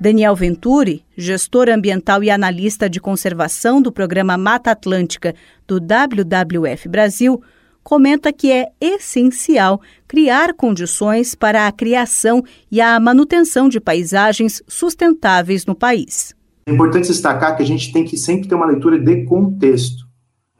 Daniel 0.00 0.34
Venturi, 0.34 1.04
gestor 1.16 1.68
ambiental 1.68 2.22
e 2.22 2.30
analista 2.30 2.88
de 2.88 3.00
conservação 3.00 3.82
do 3.82 3.92
programa 3.92 4.38
Mata 4.38 4.70
Atlântica 4.70 5.34
do 5.66 5.78
WWF 5.80 6.88
Brasil, 6.88 7.42
comenta 7.88 8.30
que 8.34 8.52
é 8.52 8.66
essencial 8.78 9.80
criar 10.06 10.52
condições 10.52 11.34
para 11.34 11.66
a 11.66 11.72
criação 11.72 12.44
e 12.70 12.82
a 12.82 13.00
manutenção 13.00 13.66
de 13.66 13.80
paisagens 13.80 14.62
sustentáveis 14.68 15.64
no 15.64 15.74
país. 15.74 16.34
É 16.66 16.72
importante 16.74 17.08
destacar 17.08 17.56
que 17.56 17.62
a 17.62 17.66
gente 17.66 17.90
tem 17.90 18.04
que 18.04 18.18
sempre 18.18 18.46
ter 18.46 18.54
uma 18.54 18.66
leitura 18.66 18.98
de 18.98 19.24
contexto. 19.24 20.06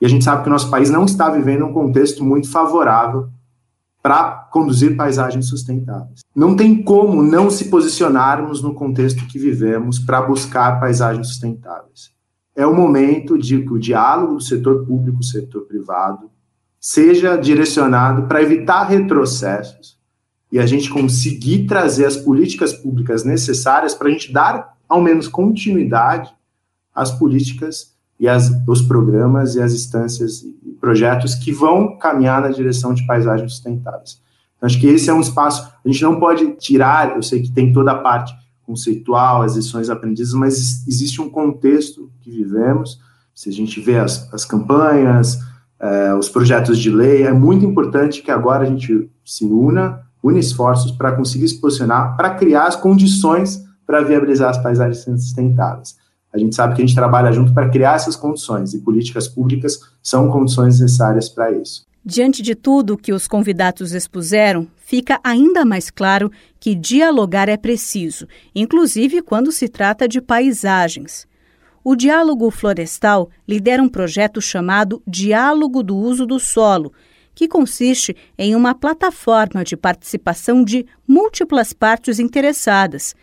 E 0.01 0.07
a 0.07 0.09
gente 0.09 0.25
sabe 0.25 0.43
que 0.43 0.49
o 0.49 0.53
nosso 0.53 0.71
país 0.71 0.89
não 0.89 1.05
está 1.05 1.29
vivendo 1.29 1.67
um 1.67 1.73
contexto 1.75 2.25
muito 2.25 2.51
favorável 2.51 3.29
para 4.03 4.49
conduzir 4.51 4.97
paisagens 4.97 5.51
sustentáveis. 5.51 6.21
Não 6.35 6.57
tem 6.57 6.83
como 6.83 7.23
não 7.23 7.51
se 7.51 7.67
posicionarmos 7.67 8.63
no 8.63 8.73
contexto 8.73 9.27
que 9.27 9.39
vivemos 9.39 9.99
para 9.99 10.23
buscar 10.23 10.81
paisagens 10.81 11.29
sustentáveis. 11.29 12.11
É 12.57 12.67
o 12.67 12.75
momento 12.75 13.37
de 13.37 13.61
que 13.61 13.73
o 13.75 13.79
diálogo 13.79 14.37
do 14.37 14.43
setor 14.43 14.87
público, 14.87 15.23
setor 15.23 15.67
privado, 15.67 16.31
seja 16.81 17.37
direcionado 17.37 18.23
para 18.27 18.43
evitar 18.43 18.85
retrocessos 18.85 19.99
e 20.51 20.59
a 20.59 20.67
gente 20.67 20.89
conseguir 20.89 21.67
trazer 21.67 22.07
as 22.07 22.17
políticas 22.17 22.73
públicas 22.73 23.25
necessárias 23.25 23.95
para 23.95 24.09
a 24.09 24.11
gente 24.11 24.33
dar, 24.33 24.77
ao 24.89 25.01
menos, 25.01 25.29
continuidade 25.29 26.33
às 26.95 27.11
políticas 27.11 27.93
e 28.19 28.27
as, 28.27 28.51
os 28.67 28.83
programas 28.83 29.55
e 29.55 29.63
as 29.63 29.73
instâncias 29.73 30.43
e 30.43 30.77
projetos 30.81 31.35
que 31.35 31.53
vão 31.53 31.97
caminhar 31.99 32.41
na 32.41 32.49
direção 32.49 32.95
de 32.95 33.07
paisagens 33.07 33.53
sustentáveis. 33.53 34.21
Então, 34.57 34.67
acho 34.67 34.81
que 34.81 34.89
esse 34.89 35.09
é 35.09 35.15
um 35.15 35.21
espaço, 35.21 35.71
a 35.85 35.89
gente 35.89 36.03
não 36.03 36.19
pode 36.19 36.53
tirar, 36.57 37.15
eu 37.15 37.23
sei 37.23 37.43
que 37.43 37.53
tem 37.53 37.73
toda 37.73 37.93
a 37.93 37.99
parte 37.99 38.35
conceitual, 38.67 39.43
as 39.43 39.57
lições 39.57 39.89
aprendidas, 39.89 40.33
mas 40.33 40.87
existe 40.87 41.23
um 41.23 41.31
contexto 41.31 42.11
que 42.21 42.31
vivemos. 42.31 43.01
Se 43.35 43.49
a 43.49 43.53
gente 43.53 43.81
vê 43.81 43.99
as, 43.99 44.33
as 44.35 44.45
campanhas, 44.45 45.39
é, 45.81 46.15
os 46.15 46.29
projetos 46.29 46.79
de 46.79 46.91
lei, 46.91 47.23
é 47.23 47.33
muito 47.33 47.65
importante 47.65 48.23
que 48.23 48.31
agora 48.31 48.65
a 48.65 48.67
gente 48.67 49.11
se 49.25 49.45
una, 49.45 50.01
une 50.23 50.41
esforços 50.41 50.91
para 50.91 51.13
conseguir 51.13 51.49
se 51.49 51.61
posicionar, 51.61 52.17
para 52.17 52.31
criar 52.31 52.67
as 52.67 52.77
condições 52.77 53.65
para 53.87 54.03
viabilizar 54.03 54.51
as 54.51 54.59
paisagens 54.59 54.99
sustentáveis. 54.99 55.97
A 56.31 56.37
gente 56.37 56.55
sabe 56.55 56.75
que 56.75 56.83
a 56.83 56.87
gente 56.87 56.95
trabalha 56.95 57.33
junto 57.33 57.55
para 57.55 57.71
criar 57.71 57.95
essas 57.95 58.15
condições 58.15 58.75
e 58.75 58.81
políticas 58.81 59.27
públicas 59.27 59.81
são 60.03 60.31
condições 60.31 60.79
necessárias 60.79 61.29
para 61.29 61.51
isso. 61.53 61.87
Diante 62.05 62.43
de 62.43 62.55
tudo 62.55 62.99
que 62.99 63.13
os 63.13 63.27
convidados 63.27 63.93
expuseram, 63.93 64.67
fica 64.77 65.19
ainda 65.25 65.65
mais 65.65 65.91
claro 65.91 66.31
que 66.61 66.75
dialogar 66.75 67.49
é 67.49 67.57
preciso, 67.57 68.27
inclusive 68.55 69.23
quando 69.23 69.51
se 69.51 69.69
trata 69.69 70.07
de 70.07 70.21
paisagens. 70.21 71.28
O 71.91 71.97
Diálogo 71.97 72.51
Florestal 72.51 73.31
lidera 73.49 73.83
um 73.83 73.89
projeto 73.89 74.43
chamado 74.43 75.03
Diálogo 75.07 75.83
do 75.83 75.97
Uso 75.97 76.27
do 76.27 76.39
Solo, 76.39 76.93
que 77.35 77.49
consiste 77.49 78.15
em 78.37 78.55
uma 78.55 78.75
plataforma 78.75 79.65
de 79.65 79.75
participação 79.75 80.63
de 80.63 80.85
múltiplas 81.07 81.73
partes 81.73 82.19
interessadas. 82.19 83.15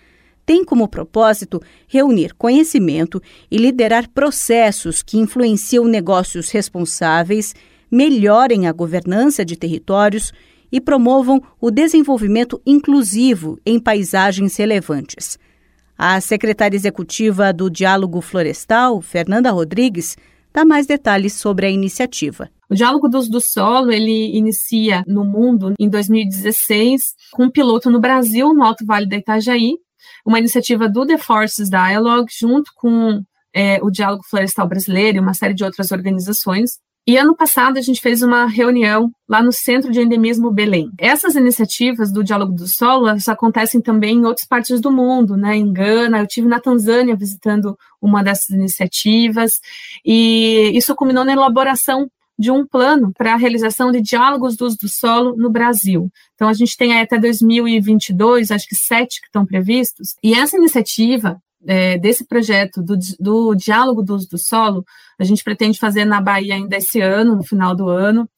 Tem 0.48 0.66
como 0.66 0.88
propósito 0.88 1.62
reunir 1.88 2.34
conhecimento 2.34 3.22
e 3.52 3.58
liderar 3.58 4.10
processos 4.10 5.04
que 5.04 5.20
influenciam 5.20 5.86
negócios 5.86 6.50
responsáveis 6.50 7.54
melhorem 7.92 8.66
a 8.66 8.72
governança 8.72 9.46
de 9.46 9.56
territórios 9.56 10.34
e 10.72 10.82
promovam 10.82 11.40
o 11.62 11.70
desenvolvimento 11.70 12.60
inclusivo 12.66 13.60
em 13.64 13.80
paisagens 13.80 14.58
relevantes. 14.58 15.38
A 15.98 16.20
secretária 16.20 16.76
executiva 16.76 17.54
do 17.54 17.70
Diálogo 17.70 18.20
Florestal, 18.22 19.02
Fernanda 19.02 19.52
Rodrigues, 19.52 20.18
dá 20.54 20.66
mais 20.66 20.86
detalhes 20.86 21.34
sobre 21.34 21.66
a 21.66 21.70
iniciativa. 21.70 22.50
O 22.70 22.76
Diálogo 22.76 23.08
do 23.08 23.18
Uso 23.18 23.30
do 23.30 23.40
Solo, 23.40 23.92
ele 23.92 24.36
inicia 24.36 25.04
no 25.08 25.24
mundo 25.24 25.74
em 25.80 25.88
2016, 25.88 27.02
com 27.32 27.44
um 27.44 27.52
piloto 27.52 27.90
no 27.90 28.00
Brasil, 28.00 28.54
no 28.54 28.64
Alto 28.64 28.86
Vale 28.86 29.08
da 29.08 29.18
Itajaí, 29.18 29.74
uma 30.26 30.40
iniciativa 30.40 30.90
do 30.90 31.06
The 31.06 31.18
Forces 31.18 31.70
Dialogue, 31.70 32.32
junto 32.38 32.72
com 32.76 33.22
é, 33.54 33.80
o 33.82 33.90
Diálogo 33.90 34.24
Florestal 34.30 34.68
Brasileiro 34.68 35.18
e 35.18 35.22
uma 35.22 35.34
série 35.34 35.54
de 35.54 35.64
outras 35.64 35.92
organizações. 35.92 36.72
E 37.08 37.18
ano 37.18 37.36
passado 37.36 37.78
a 37.78 37.82
gente 37.82 38.02
fez 38.02 38.24
uma 38.24 38.48
reunião 38.48 39.12
lá 39.30 39.44
no 39.44 39.52
Centro 39.52 39.92
de 39.92 40.02
Endemismo 40.02 40.50
Belém. 40.50 40.90
Essas 41.00 41.36
iniciativas 41.36 42.12
do 42.12 42.24
Diálogo 42.24 42.54
do 42.54 42.68
Solo 42.68 43.06
acontecem 43.28 43.80
também 43.80 44.18
em 44.18 44.26
outras 44.26 44.48
partes 44.48 44.82
do 44.82 44.92
mundo, 44.92 45.38
né? 45.38 45.56
Em 45.56 45.72
Gana, 45.72 46.18
eu 46.18 46.28
tive 46.28 46.48
na 46.48 46.60
Tanzânia 46.60 47.16
visitando 47.16 47.78
uma 48.02 48.24
dessas 48.24 48.50
iniciativas 48.50 49.52
e 50.04 50.72
isso 50.74 50.96
culminou 50.96 51.24
na 51.24 51.34
elaboração 51.34 52.10
de 52.38 52.52
um 52.52 52.66
plano 52.66 53.14
para 53.16 53.34
a 53.34 53.38
realização 53.38 53.92
de 53.92 54.02
diálogos 54.02 54.56
do 54.58 54.66
uso 54.66 54.78
do 54.82 54.90
solo 54.90 55.36
no 55.38 55.50
Brasil. 55.50 56.10
Então, 56.34 56.50
a 56.50 56.54
gente 56.54 56.76
tem 56.76 57.00
até 57.00 57.18
2022, 57.18 58.52
acho 58.52 58.68
que 58.68 58.76
sete 58.76 59.22
que 59.22 59.28
estão 59.28 59.46
previstos, 59.46 60.16
e 60.22 60.34
essa 60.34 60.58
iniciativa 60.58 61.40
é, 61.68 61.98
desse 61.98 62.26
projeto 62.26 62.82
do, 62.82 62.98
do 63.20 63.56
diálogo 63.56 64.04
do 64.04 64.16
uso 64.16 64.30
do 64.30 64.38
solo, 64.38 64.86
a 65.20 65.24
gente 65.24 65.44
pretende 65.44 65.80
fazer 65.80 66.06
na 66.06 66.22
Bahia 66.22 66.56
ainda 66.56 66.78
esse 66.78 67.02
ano, 67.02 67.36
no 67.36 67.44
final 67.44 67.76
do 67.76 67.90
ano. 67.90 68.30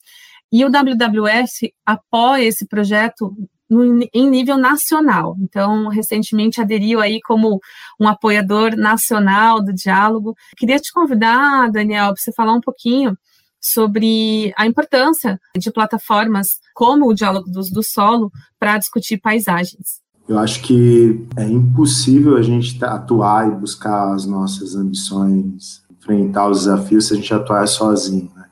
E 0.51 0.63
o 0.63 0.69
WWF 0.69 1.73
apoia 1.85 2.45
esse 2.45 2.65
projeto 2.67 3.35
no, 3.69 4.01
em 4.13 4.29
nível 4.29 4.57
nacional. 4.57 5.35
Então, 5.39 5.89
recentemente 5.89 6.61
aderiu 6.61 7.01
aí 7.01 7.19
como 7.21 7.59
um 7.99 8.07
apoiador 8.07 8.75
nacional 8.75 9.61
do 9.61 9.73
diálogo. 9.73 10.35
Queria 10.55 10.79
te 10.79 10.91
convidar, 10.91 11.69
Daniel, 11.71 12.13
para 12.13 12.15
você 12.15 12.31
falar 12.31 12.53
um 12.53 12.61
pouquinho 12.61 13.17
sobre 13.59 14.53
a 14.55 14.65
importância 14.65 15.39
de 15.57 15.71
plataformas 15.71 16.47
como 16.73 17.07
o 17.07 17.13
Diálogo 17.13 17.49
do, 17.49 17.61
do 17.61 17.83
Solo 17.83 18.31
para 18.59 18.77
discutir 18.77 19.17
paisagens. 19.17 20.01
Eu 20.27 20.37
acho 20.37 20.61
que 20.61 21.25
é 21.37 21.47
impossível 21.47 22.35
a 22.35 22.41
gente 22.41 22.83
atuar 22.83 23.47
e 23.47 23.55
buscar 23.55 24.13
as 24.13 24.25
nossas 24.25 24.75
ambições, 24.75 25.81
enfrentar 25.89 26.49
os 26.49 26.65
desafios 26.65 27.07
se 27.07 27.13
a 27.13 27.15
gente 27.15 27.33
atuar 27.33 27.65
sozinho. 27.65 28.29
Né? 28.35 28.45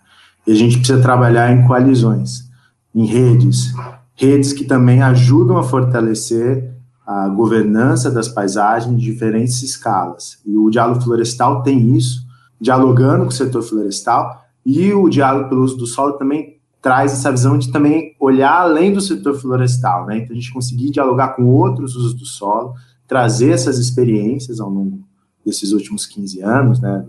E 0.48 0.52
a 0.54 0.56
gente 0.56 0.78
precisa 0.78 1.02
trabalhar 1.02 1.52
em 1.52 1.68
coalizões, 1.68 2.50
em 2.94 3.06
redes, 3.06 3.74
redes 4.16 4.54
que 4.54 4.64
também 4.64 5.02
ajudam 5.02 5.58
a 5.58 5.64
fortalecer 5.64 6.74
a 7.06 7.28
governança 7.28 8.10
das 8.10 8.30
paisagens 8.30 8.92
em 8.92 8.98
diferentes 8.98 9.62
escalas. 9.62 10.40
E 10.46 10.56
o 10.56 10.70
diálogo 10.70 11.02
florestal 11.02 11.62
tem 11.62 11.96
isso, 11.96 12.26
dialogando 12.60 13.26
com 13.26 13.30
o 13.30 13.34
setor 13.34 13.62
florestal, 13.62 14.44
e 14.66 14.94
o 14.94 15.08
diálogo 15.10 15.50
pelo 15.50 15.64
uso 15.64 15.78
do 15.78 15.86
solo 15.86 16.14
também 16.14 16.55
traz 16.86 17.14
essa 17.14 17.32
visão 17.32 17.58
de 17.58 17.72
também 17.72 18.16
olhar 18.20 18.62
além 18.62 18.94
do 18.94 19.02
setor 19.02 19.34
florestal, 19.34 20.06
né? 20.06 20.20
Então 20.20 20.34
a 20.34 20.40
gente 20.40 20.54
conseguir 20.54 20.92
dialogar 20.92 21.30
com 21.30 21.48
outros 21.48 21.96
usos 21.96 22.14
do 22.14 22.28
solo, 22.28 22.76
trazer 23.08 23.50
essas 23.50 23.80
experiências 23.80 24.60
ao 24.60 24.70
longo 24.70 25.00
desses 25.44 25.72
últimos 25.72 26.06
15 26.06 26.44
anos, 26.44 26.80
né? 26.80 27.04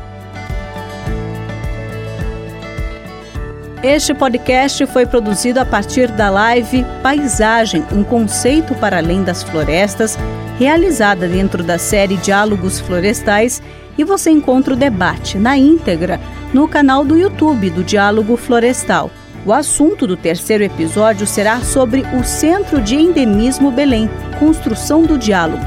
Este 3.84 4.14
podcast 4.14 4.86
foi 4.86 5.06
produzido 5.06 5.60
a 5.60 5.66
partir 5.66 6.10
da 6.10 6.30
live 6.30 6.86
Paisagem, 7.04 7.84
um 7.92 8.02
conceito 8.02 8.74
para 8.76 8.96
além 8.96 9.26
das 9.26 9.44
florestas, 9.44 10.18
realizada 10.58 11.28
dentro 11.28 11.62
da 11.62 11.78
série 11.78 12.16
Diálogos 12.16 12.80
Florestais, 12.80 13.62
e 13.98 14.06
você 14.06 14.32
encontra 14.32 14.74
o 14.74 14.78
debate 14.78 15.38
na 15.38 15.58
íntegra 15.58 16.18
no 16.54 16.66
canal 16.66 17.04
do 17.04 17.18
YouTube 17.18 17.70
do 17.72 17.84
Diálogo 17.84 18.38
Florestal. 18.38 19.12
O 19.46 19.52
assunto 19.52 20.08
do 20.08 20.16
terceiro 20.16 20.64
episódio 20.64 21.28
será 21.28 21.60
sobre 21.60 22.06
o 22.18 22.24
Centro 22.24 22.80
de 22.80 22.96
Endemismo 22.96 23.70
Belém, 23.70 24.10
construção 24.40 25.04
do 25.04 25.18
diálogo. 25.18 25.66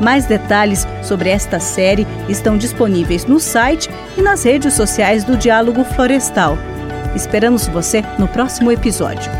Mais 0.00 0.26
detalhes 0.26 0.86
sobre 1.02 1.30
esta 1.30 1.58
série 1.58 2.06
estão 2.28 2.56
disponíveis 2.56 3.24
no 3.24 3.40
site 3.40 3.90
e 4.16 4.22
nas 4.22 4.44
redes 4.44 4.74
sociais 4.74 5.24
do 5.24 5.36
Diálogo 5.36 5.82
Florestal. 5.82 6.56
Esperamos 7.16 7.66
você 7.66 8.02
no 8.18 8.28
próximo 8.28 8.70
episódio. 8.70 9.32